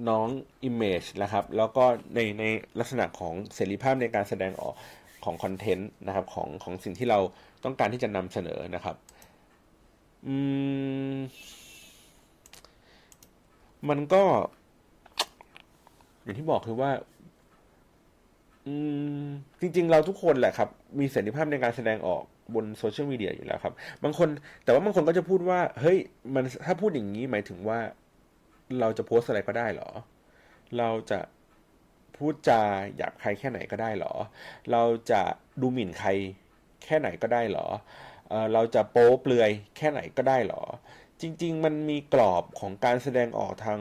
[0.08, 0.28] น้อง
[0.68, 1.84] Image นะครับ แล้วก็
[2.14, 2.44] ในใน
[2.78, 4.74] ลักษณะของเสรีภาพในการแสดงออก
[5.24, 7.18] ของคอนเทนต์นะครับของของสิ่งที่เรา
[7.64, 8.96] ต้องการที่จะนำเสนอนะครับ
[10.26, 10.36] อื
[11.14, 11.16] ม
[13.88, 14.22] มันก็
[16.22, 16.90] อย่างที่บอกคือว่า
[18.66, 18.74] อื
[19.22, 19.26] ม
[19.60, 20.68] จริง ๆ เราทุกคนแหละครับ
[20.98, 22.22] มีเสรีภาพในการแสดงออก
[22.54, 24.28] บนโซเชียลมีเดียอยู่แล้วครับ บางคน
[24.64, 25.98] แต่ว่าบางคนก็จะพูดว่า เฮ้ย
[26.34, 27.78] มันถ้าพูดอย่างนี้หมายถึงว่า
[28.80, 29.90] เราจะโพสอะไรก็ได้เหรอ
[30.78, 31.18] เราจะ
[32.16, 32.60] พูดจา
[32.96, 34.12] หยาบใครแค่ไหนก็ได้เหรอ
[34.72, 35.22] เราจะ
[35.60, 36.08] ดูหมิ่นใคร
[36.84, 37.66] แค่ไหนก็ได้เหรอ
[38.28, 40.62] เออเราจะโป๊เปลือยแค่ไหนก็ได้เหรอ
[41.20, 43.80] จริง ๆ มันมีกรอบของการแสดงออกทาง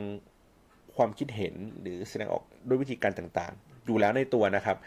[0.95, 4.77] ความคิดเห็นหรือแสดงออกด้วยวิธีการต่างๆ อยู่แล้วในตัวนะครับ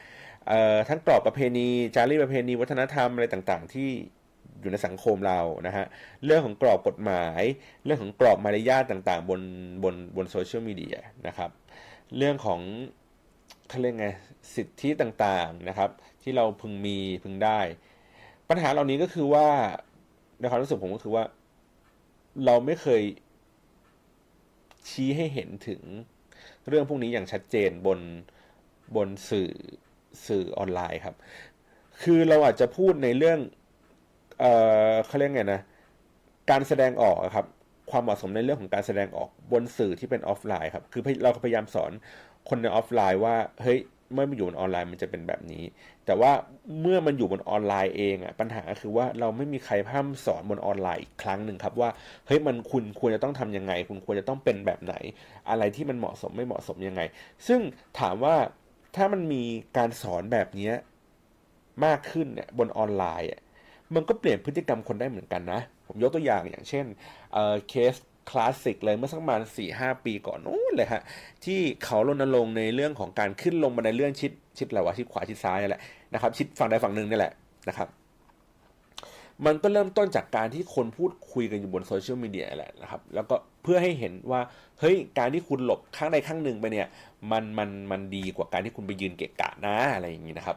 [0.88, 3.88] ทั้งกรอบประเพณีจารีตประเพณี วัฒนธรรมอะไรต่างๆ ที่
[4.60, 5.86] อยู่ในสังคมเรานะฮะ
[6.24, 7.42] เรื่องของกรอบกฎหมาย
[7.84, 9.40] เรื่องของกรอบมารยาทต่างๆ บน
[9.84, 11.50] บนบนโซเชียลมีเดียนะครับ
[12.16, 12.60] เรื่องของ
[13.68, 14.08] เขาเรียกไง
[14.54, 15.90] สิทธิต่างๆนะครับ
[16.22, 17.60] ที่เราพึงมีพึงได้
[18.48, 19.46] ปัญหาเหล่านี้ก็คือว่า
[20.40, 21.24] ในความรู้สึกผมก็คือว่า
[22.44, 23.02] เราไม่เคย
[24.88, 25.82] ชี้ให้เห็นถึง
[26.68, 27.98] เรื่องพวกนี้อย่างชัดเจนบน
[28.96, 29.50] บนสื่อ
[30.26, 31.16] สื่อออนไลน์ครับ
[32.02, 33.38] คือเราอาจจะพูดในเรื่อง
[34.40, 34.52] เอ่
[34.90, 35.60] อเขาเรียกไงนะ
[36.50, 37.46] การแสดงออกครับ
[37.90, 41.92] ความเหมาะสมในเรื่องของการแสดงออกบนสื่อที่เป็นออฟไลน์ครับ คือเราพยายามสอน
[42.48, 43.80] คนในออฟไลน์ว่าเฮ้ย
[44.12, 45.64] เมื่อมันอยู่บนออนไลน์มันจะเป็นแบบนี้
[46.06, 46.32] แต่ว่า
[46.80, 51.90] เมื่อมันอยู่บนออนไลน์เองอะปัญหาคือว่าเราไม่มีใครพร่ำสอนบนออนไลน์อีกครั้งหนึ่งครับว่า
[52.26, 54.94] เฮ้ยมันคุณควรจะต้องทํำยังไง คุณควรจะต้องเป็นแบบไหน
[55.50, 57.00] อะไรที่มันเหมาะสมไม่เหมาะสมยังไง
[57.46, 57.60] ซึ่ง
[58.00, 58.36] ถามว่า
[58.96, 59.42] ถ้ามันมี
[59.76, 60.70] การสอนแบบนี้
[61.84, 63.28] มากขึ้นเนี่ยบนออนไลน์
[63.94, 66.86] มันก็เปลี่ยนพฤติกรรมคนได้เหมือนกันนะ ผมยกตัวอย่างอย่างเช่น
[67.32, 67.94] เเคส
[68.30, 71.02] คลาสสิกเลยเมื่อสักประมาณสี่ห้าปีก่อนนู้นเลยฮะ
[71.44, 75.82] ที่เขารณรงค์ในเรื่องของการขึ้นลงบันไดเลื่อนชิดชิดอะไรวะชิดขวาชิดซ้ายนี่แหละ
[76.14, 77.32] นะครับชิดฝั่งใดฝั่งหนึ่งนี่แหละ
[77.68, 77.88] นะครับ
[79.46, 84.40] มันก็เริ่มต้นจากการที่คนพูดคุยกันอยู่บนโซเชียลมีเดียแหละนะครับ แล้วก็เพื่อให้เห็นว่า
[84.80, 86.88] เฮ้ยการที่คุณหลบข้างใดข้างหนึ่งไปเนี่ย
[87.30, 90.56] มันมันมันดีกว่าการที่คุณไปยืนเกะกะนะอะไรอย่างนี้นะครับ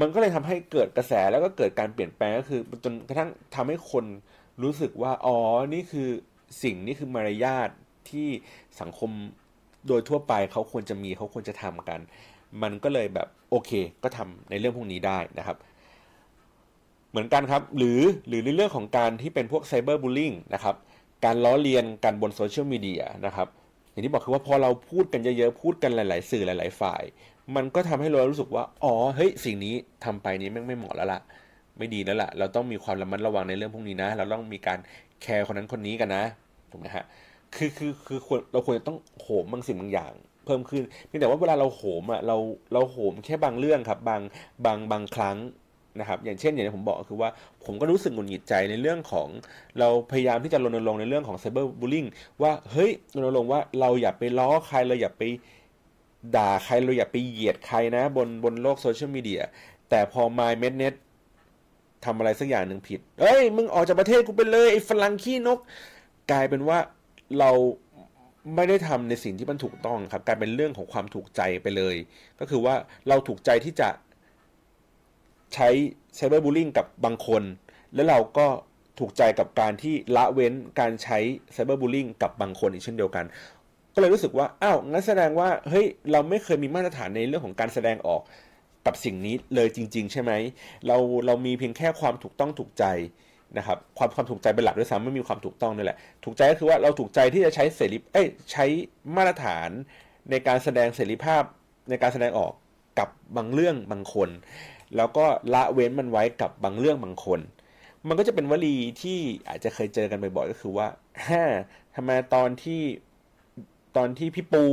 [0.00, 4.04] มันก็เลยทำให้เกิดกระแสแล้วก็เกิดการเปลี่ยนแปลงก็คือจนกระทั่งทำให้คน
[4.62, 5.36] รู้สึกว่าอ๋อ
[5.74, 6.08] นี่คือ
[6.62, 7.68] สิ่งนี้คือมารยาท
[8.10, 8.28] ที่
[8.80, 9.10] สังคม
[9.86, 12.00] โดยทั่วไปเขาควรจะมีเขาควรจะทำกัน
[12.62, 13.70] มันก็เลยแบบโอเค
[14.02, 15.56] ก็ทำในเรื่องพวกนี้ได้นะครับ
[17.10, 20.76] เหมือนกันครับ หรือหรือในเรื่องของการที่เป็นพวก cyberbullying นะครับ
[21.24, 23.48] การล้อเลียนกันบนโซเชียลมีเดียนะครับ
[23.90, 27.02] อย่างที่บอกคือว่าพอเราพูดกันเยอะๆ พูดกันหลาย ๆ สื่อหลาย ๆ ฝ่าย
[27.56, 29.74] มันก็ทำให้เรารู้สึกว่า อ๋อ เฮ้ย สิ่งนี้
[30.04, 31.20] ทำไปนี้แม่งไม่เหมาะแล้วล่ะ
[31.78, 34.78] ไม่ดีแล้วล่ะ เราต้องมีความระมัดระวังในเรื่องพวกนี้นะ เราต้องมีการ
[35.22, 36.24] แคร์คนนั้นคนนี้กันนะ
[36.70, 37.04] ถูกไหมฮะ
[37.54, 40.12] คือคือคือควรเราควรจะต้องโหมบางสิ่งบางอย่าง
[40.44, 42.36] เพิ่มขึ้นเพียงแต่ว่าเวลาเราโหมอะเรา
[42.72, 44.20] เราโหมแค่บางเรื่องครับ บาง
[44.64, 45.36] บางบางครั้ง
[46.00, 47.30] นะครับ อย่างเช่นอย่างที่ผมบอกคือว่า
[47.64, 49.28] ผมก็รู้สึกหงุดหงิดใจในเรื่องของ
[49.78, 52.04] เราพยายามที่จะรณรงค์ในเรื่องของไซเบอร์บูลลิง
[52.42, 55.22] ว่าเฮ้ยรณรงค์ว่าเราอย่าไปล้อใครเราอย่าไป
[56.36, 59.42] ด่าใครเราอย่าไปเหยียดใครนะ บนบนโลกโซเชียลมีเดีย
[59.90, 60.94] แต่พอ My m e d n e t
[62.04, 65.58] ทำอะไรสักอย่างหนึ่งผิด เอ้ย มึงออกจากประเทศกูไปเลยไอ้ฝรั่งขี้นก
[66.30, 66.78] กลายเป็นว่า
[67.38, 67.50] เรา
[68.54, 71.96] ไม่ได้ทำในสิ่งที่มันถูกต้องครับ กลายเป็นเรื่องของความถูกใจไปเลย
[72.40, 72.74] ก็คือว่า
[73.08, 73.88] เราถูกใจที่จะ
[75.54, 75.68] ใช้
[76.16, 77.42] ไซเบอร์บูลลิงกับบางคน
[77.94, 78.46] แล้วเราก็
[78.98, 81.18] ถูกใจกับการที่ละเว้นการใช้
[81.52, 83.24] ไซเบอร์บูลลิงกับบางคนอีกเช่นเดียวกัน
[83.94, 88.22] ก็เลยรู้สึกว่า อ้าว งั้นแสดงว่า เฮ้ย เราไม่เคยมีมาตรฐานในเรื่องของการแสดงออก
[88.86, 90.32] กับสิ่งนี้เลยจริง ๆ ใช่ไหม
[90.86, 92.84] เราเรามีเพียงแค่ความถูกต้องถูกใจ
[93.58, 98.64] นะครับความความถูกใจเป็นหลักด้วยซ้ำไม่มีความถูกต้องนี่แหละ ถูกใจก็คือว่าเราถูกใจที่จะใช้เสรีเอ้ยใช้
[99.16, 99.68] มาตรฐาน
[100.30, 101.42] ในการแสดงเสรีภาพ
[101.88, 102.52] ในการแสดงออก
[102.98, 104.28] กับบางเรื่องบางคน
[104.96, 105.24] แล้วก็
[105.54, 107.40] ละเว้นมันไว้กับบางเรื่องบางคน
[108.08, 109.18] มันก็จะเป็นวลีที่
[109.48, 110.86] อาจจะเคยเจอกันบ่อยๆก็คือว่า
[111.26, 111.44] ฮ่า
[111.94, 112.80] ทำไมตอนที่
[113.96, 114.64] ตอนที่พี่ปู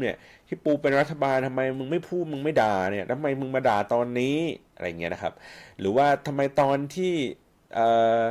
[0.00, 0.16] เนี่ย
[0.48, 4.38] พี่ปูเป็นรัฐบาลทำไมมึงไม่พูดมึงไม่ด่าเนี่ยทำไมมึงมาด่าตอนนี้
[4.74, 5.32] อะไรเงี้ยนะครับ
[5.80, 7.12] หรือว่าทำไมตอนที่
[7.74, 7.80] เอ
[8.20, 8.22] อ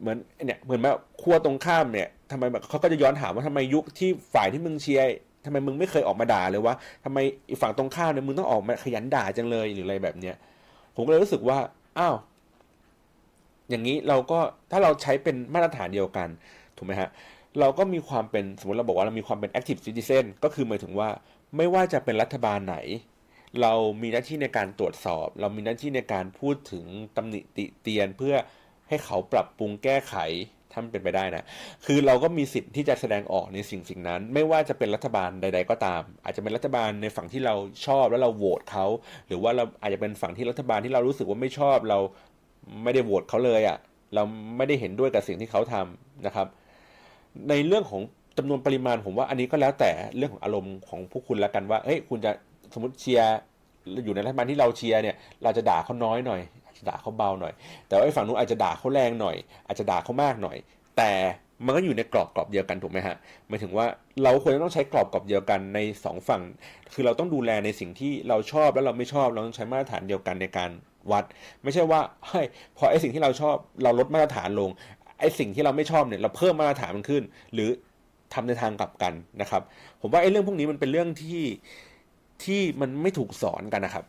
[0.00, 5.06] เหมือนเนี่ยเหมือนแบบขั้วตรงข้ามเนี่ยทำไมแบบเขาก็จะย้อนถามว่าทำไมยุคที่ฝ่ายที่มึงเชียร์
[5.44, 6.74] ทำไมมึงไม่เคยออกมาด่าเลยว่า
[7.04, 7.18] ทำไม
[7.62, 10.36] ฝั่งตรงข้ามเนี่ยมึงต้องออกมาขยันด่าจังเลยหรืออะไรแบบเนี้ย
[10.94, 11.58] ผมก็เลยรู้สึกว่า
[11.98, 12.16] อ้าว
[13.70, 14.38] อย่างนี้เราก็
[14.70, 16.28] ถ้าเราใช้เป็นมาตรฐานเดียวกัน
[16.76, 17.10] ถูกไหมฮะ
[17.60, 21.08] เราก็มีความเป็นสมมติเราบอกว่าเรามีความเป็น active citizen ก็คือหมายถึงว่า
[21.56, 22.76] ไม่ว่าจะเป็นรัฐบาลไหน
[23.62, 26.84] เรามีหน้าที่ในการตรวจสอบ เรามีหน้าที่ในการพูดถึง
[27.16, 28.34] ตำหนิติเตียนเพื่อ
[28.88, 30.14] ให้เขาปรับปรุงแก้ไข
[30.72, 31.44] ถ้ามันเป็นไปได้นะ
[31.86, 37.54] คือเราก็มีสิทธิ์ที่จะแสดงออกในสิ่งสิ่งนั้น ไม่ว่าจะเป็นรัฐบาลใด ๆ ก็ตาม อาจจะเป็นรัฐบาลในฝั่งที่เรา
[37.86, 38.86] ชอบแล้วเราโหวตเขา
[39.26, 41.98] หรือว่าเราอาจจะเป็นฝั่งที่รัฐบาลที่เรารู้สึกว่าไม่ชอบ เรา
[42.82, 43.78] ไม่ได้โหวตเขาเลยอะ่ะ
[44.14, 44.22] เรา
[44.56, 46.46] ไม่ได้เห็นด้วยกับสิ่งที่เขาทำนะครับ
[47.50, 48.00] ในเรื่องของ
[48.38, 52.30] จำนวนปริมาณผมว่าอันนี้ก็แล้วแต่เรื่องของอารมณ์ของพวกคุณแล้วกันว่าเฮ้ยคุณจะ
[52.74, 53.34] สมมติเชียร์
[54.04, 57.52] อยู่ในรัฐบาลที่เราเชียร์เนี่ยเราจะด่าเขาน้อยหน่อยอาจจะด่าเขาเบาหน่อย
[57.88, 60.56] แต่ว่าฝั่งนู้นอาจจะด่าเขาแรงหน่อย อาจจะด่าเขามากหน่อย
[60.96, 61.12] แต่
[61.64, 63.16] มันก็อยู่ในกรอบกรอบเดียวกันถูกไหมฮะ
[63.48, 63.86] หมายถึงว่า
[64.22, 66.42] เราควรจะต้องใช้กรอบกรอบเดียวกันในสองฝั่ง
[66.92, 70.70] คือเราต้องดูแลในสิ่งที่เราชอบแล้วเราไม่ชอบเราต้องใช้มาตรฐานเดียวกันในการ
[71.10, 71.24] วัด
[71.62, 74.70] ไม่ใช่ว่าเฮ้ยพอไอ้สิ่งที่เราชอบเราลดมาตรฐานลง
[75.18, 77.22] ไอ้สิ่งที่เราไม่ชอบเนี่ยเราเพิ่มมาตรฐานมันขึ้น
[77.54, 77.68] หรือ
[78.34, 79.62] ทำในทางกลับกันนะครับ
[80.00, 81.42] ผมว่าไอ้เรื่องพวกนี้มันเป็นเรื่องที่
[82.44, 84.04] ที่มันไม่ถูกสอนกันนะครับ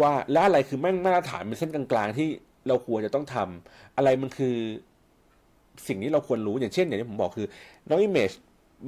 [0.00, 2.28] ว่าแล้วอะไรคือแม่งมาตรฐานเป็นเส้นกลางๆที่
[2.68, 4.56] เราควรจะต้องทำอะไรมันคือ
[5.88, 7.46] สิ่งที่เราควรรู้อย่างเช่นอย่างที่ผมบอกคือ
[7.88, 8.30] น้องอิมเมจ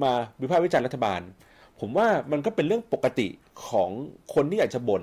[0.03, 0.13] มา
[0.43, 1.21] วิพากษ์วิจารณ์รัฐบาล
[1.81, 3.29] ผมว่ามันก็เป็นเรื่องปกติ
[3.69, 3.91] ของ
[4.35, 5.03] คนที่อยากจะบ่น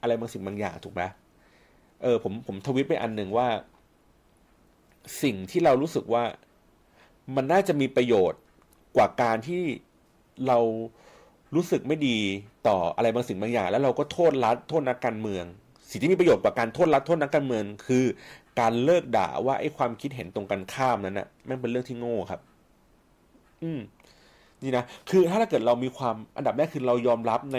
[0.00, 1.02] อะไรบางสิ่งบางอย่างถูกไหม
[2.02, 3.46] เออผมผมทวิตไปอันหนึ่งว่า
[5.22, 6.24] สิ่งที่เรารู้สึกว่า
[7.36, 8.40] มันน่าจะมีประโยชน์
[8.96, 9.62] กว่าการที่
[10.46, 10.58] เรา
[11.54, 12.18] รู้สึกไม่ดี
[12.66, 15.44] ต่ออะไรบางสิ่งบางอย่าง แล้วเราก็โทษรัฐโทษนักการเมือง
[15.90, 18.04] สิ่งที่มีประโยชน์กว่าการโทษรัฐโทษนักการเมือง คือ
[18.60, 22.40] การเลิกด่าว่าไอ้ความคิดเห็นตรงกันข้ามนั้นนะ่ะแม่งเป็นเรื่องที่โง่ครับ
[23.62, 23.80] อืม
[24.62, 27.58] นี่นะคือถ้าเกิดเรามีความอันดับแรกคือเรายอมรับใน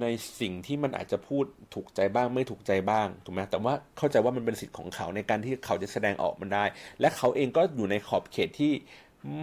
[0.00, 0.06] ใน
[0.40, 6.64] สิ่งที่มันอาจจะพูดถูกใจบ้างไม่ถูกใจบ้างถูกไหมแต่ว่าเข้าใจว่ามันเป็นสิทธิ์ของเขาในการที่เขาจะแสดงออกมันได้
[7.00, 8.72] และเขาเองก็อยู่ในขอบเขตที่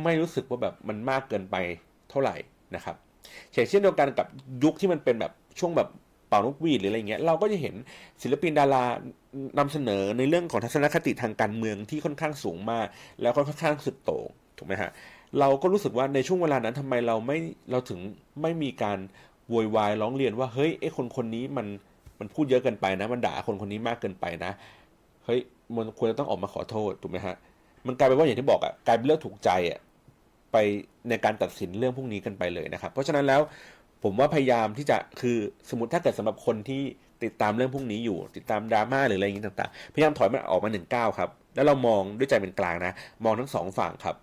[0.03, 1.55] ไม่รู้สึกว่าแบบมันมากเกินไป
[2.09, 2.35] เท่าไหร่
[2.75, 2.95] นะครับ
[3.51, 4.27] เช่นเดียวกันกับ
[4.63, 5.89] ยุคที่มันเป็นแบบช่วงแบบ
[6.27, 7.75] เป่านกหวีดหรืออะไรเงี้ยเราก็จะเห็น
[8.21, 8.83] ศิลปินดารา
[9.59, 12.87] นำเสนอในเรื่องของทัศนคติทางการเมืองที่ค่อนข้างสูงมาก
[13.21, 14.27] แล้วก็ค่อนข้างสุดโต่ง
[14.57, 14.91] ถูกไหมฮะ
[15.39, 17.37] เราก็รู้สึกว่าในช่วงเวลานั้นทำไมเราไม่
[17.71, 17.99] เราถึง
[18.41, 18.97] ไม่มีการ
[19.49, 21.67] โวยวายร้องเรียนว่าเฮ้ยไอ้คนคนนี้มัน
[22.19, 24.51] มันพูดเยอะเกินไปนะ มันด่าคนคนนี้มากเกินไปนะ
[25.25, 25.39] เฮ้ย
[25.75, 27.35] มันควรจะต้องออกมาขอโทษถูกไหมฮะ
[27.87, 29.79] มันกลายเป็นว่าอย่างที่บอกอะกลายเป็นเรื่องถูกใจอะ
[30.51, 30.57] ไป
[31.09, 33.41] ในการตัดสินเรื่องพวกนี้กันไปเลยนะครับ เพราะฉะนั้นแล้ว
[34.03, 35.37] ผมว่าพยายามที่จะคือ
[35.69, 36.81] สมมติถ้าเกิดสำหรับคนที่
[37.23, 42.93] ติดตามเรื่องพวกนี้อยู่ ติดตามดราม่าหรืออะไรอย่างนี้ต่างๆ พยายามถอยมันออกมาหนึ่งก้าวครับแล้วเรามองด้วยใจเป็นกลางนะ
[43.23, 44.15] มองทั้งสองฝั่งครับ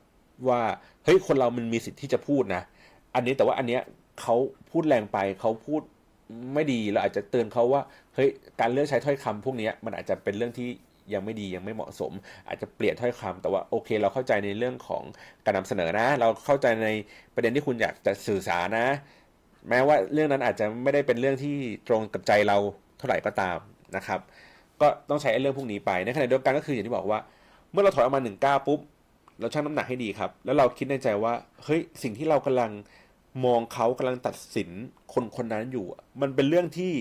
[0.49, 0.61] ว่า
[1.05, 2.63] เฮ้ยคนเรามันมีสิทธิ์ที่จะพูดนะ
[3.15, 3.83] อันนี้แต่ว่าอันเนี้ย
[4.21, 4.37] เขา
[4.71, 5.81] พูดแรงไปเขาพูด
[6.55, 7.83] ไม่ดีเราอาจจะเตือนเขาว่า
[8.15, 8.29] เฮ้ย
[8.61, 10.69] การเลือกใช้ถ้อยคำพวกนี้มันอาจจะเป็นเรื่องที่
[11.15, 12.13] ยังไม่ดียังไม่เหมาะสม
[12.49, 15.03] อาจจะเปลี่ยนถ้อยคำแต่ว่าโอเค เราเข้าใจในเรื่องของ
[15.45, 16.89] การนำเสนอนะ เราเข้าใจใน
[17.35, 18.87] ประเด็นที่คุณอยากจะสื่อสารนะ
[19.69, 21.57] แม้ว่าเรื่องนั้นอาจจะไม่ได้เป็นเรื่องที่
[21.89, 22.59] ตรงกับใจเรา
[22.99, 23.59] เท่าไหร่ก็ตาม
[23.97, 24.21] นะครับ
[24.81, 27.19] ก็ต้องใช้เรื่องพวกนี้ไปในขณะเดียวกันก็คืออย่างที่บอกว่า
[27.71, 28.81] เมื่อเราถอยออกมาหนึ่งก้าวปุ๊บ
[29.41, 31.33] เราชั่งน้ำหนักให้ดีครับ แล้วเราคิดในใจว่า
[31.65, 32.71] เฮ้ยสิ่งที่เรากำลัง
[33.45, 34.71] มองเขากำลังตัดสิน
[35.13, 35.87] คนคนนั้นอยู่
[36.21, 36.93] มันเป็นเรื่องที่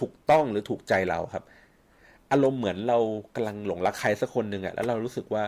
[0.00, 1.44] ถูกต้องหรือถูกใจเราครับ
[2.32, 2.98] อารมณ์เหมือนเรา
[3.34, 5.42] กำลังหลงรักใครสักคนหนึ่งอะแล้วเรารู้สึกว่า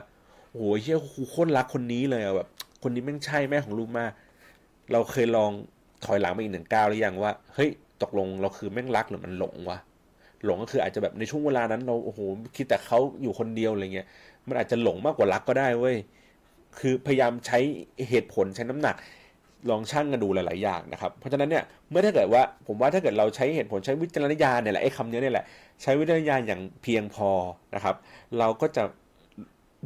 [0.55, 2.49] โอ้ยเฮียคูโคตรรักคนนี้เลยอะแบบ
[2.83, 4.12] คนนี้แม่งใช่แม่ของลูกมาก
[4.93, 5.51] เราเคยลอง
[6.05, 7.70] ถอยหลังไปอีกหนึ่งก้าวหรือยังว่าเฮ้ย
[8.03, 9.79] ตกลงเราคือแม่งรักหรือมันหลงวะ
[10.45, 12.20] หลงก็คืออาจจะแบบในช่วงเวลานั้นเราโอ้โห
[12.57, 14.07] คิดแต่เขาอยู่คนเดียวอะไรเงี้ย
[14.49, 15.97] มันอาจจะหลงมากกว่ารักก็ได้เว้ย
[16.79, 17.59] คือพยายามใช้
[18.09, 18.97] เหตุผลใช้น้ำหนัก
[19.70, 25.44] ลองชั่งกันดูหลาย ๆ อย่างนะครับ เพราะฉะนั้นเนี่ยเมื่อถ้าเกิดว่าผมว่าถ้าเกิดเราใช้เหตุผลใช้วิจารณญาณเนี่ยแหละไอ้คำนี้เนี่ยแหละ
[25.82, 27.30] ใช้วิจารณญาณอย่างเพียงพอ
[27.74, 27.96] นะครับ
[28.38, 28.84] เราก็จะ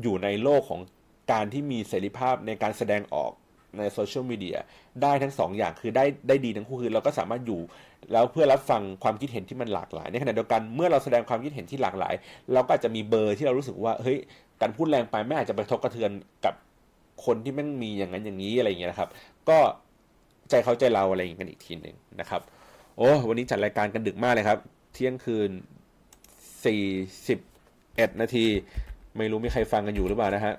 [0.03, 0.81] อยู่ในโลกของ
[1.33, 3.33] การที่มีเสรีภาพในการแสดงออก
[3.79, 4.57] ในโซเชียลมีเดีย
[5.03, 7.61] ได้ทั้ง2ออย่างคือได้ได้ดีทั้งคู่คือเราก็สามารถอยู่
[8.13, 12.15] แล้วเพื่อรับฟังความคิดเห็นที่มันหลากหลาย ในขณะเดียวกันเมื่อเราแสดงความคิดเห็นที่หลากหลาย
[12.53, 14.19] เราก็อาจจะมีเบอร์ที่เรารู้สึกว่าเฮ้ย
[14.61, 16.11] การพูดแรงไปไม่อาจจะไปทบกระเทือน
[16.45, 16.55] กับ
[17.25, 19.09] คนที่แม่งมีอย่างนั้นอย่างนี้อะไรอย่างเงี้ยนะครับ
[19.51, 19.61] ก็
[20.51, 22.41] ใจเขาใจเราอะไรอย่างกันอีกทีหนึ่งนะครับ
[22.97, 24.59] โอ้วันนี้จัดรายการกันดึกมากเลยครับ
[24.93, 25.51] เที่ยงคืน
[26.65, 26.83] สี่
[27.29, 27.39] สิบ
[27.97, 28.47] เอ็ดนาที
[29.17, 30.55] ไม่รู้มีใครฟังกันอยู่หรือเปล่านะฮะ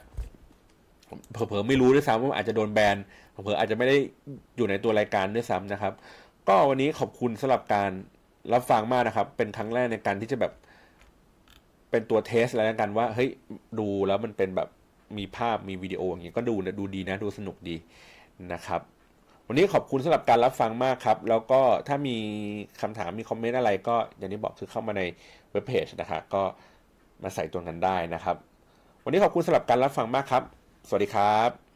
[1.31, 2.97] เผลอๆไม่รู้ด้วยซ้ำว่าอาจจะโดนแบน
[3.43, 3.97] เผลออาจจะไม่ได้
[4.57, 5.93] อยู่ในตัวรายการด้วยซ้ำนะครับ
[6.47, 7.91] ก็วันนี้ขอบคุณสำหรับการ
[8.53, 10.53] รับฟังมากนะครับ เป็นครั้งแรกในการที่จะแบบ
[11.91, 13.29] เป็นตัวเทสอะไรกันว่าเฮ้ย
[13.79, 14.69] ดูแล้วมันเป็นแบบ
[15.17, 17.75] มีภาพมีวิดีโออย่างเงี้ยก็ดูนะดูดีนะดูสนุกดี
[18.53, 18.81] นะครับ
[19.47, 22.17] วันนี้ขอบคุณสำหรับการรับฟังมากครับ แล้วก็ถ้ามี
[22.81, 25.01] คำถามมีคอมเมนต์อะไรก็อย่างที่บอกคือเข้ามาใน
[25.51, 26.43] เว็บเพจนะครับก็
[27.23, 28.35] มาใส่ตัวกันได้นะครับ
[29.03, 30.43] วันนี้ขอบคุณสำหรับการรับฟังมากครับ
[30.87, 31.70] สวัสดีครับ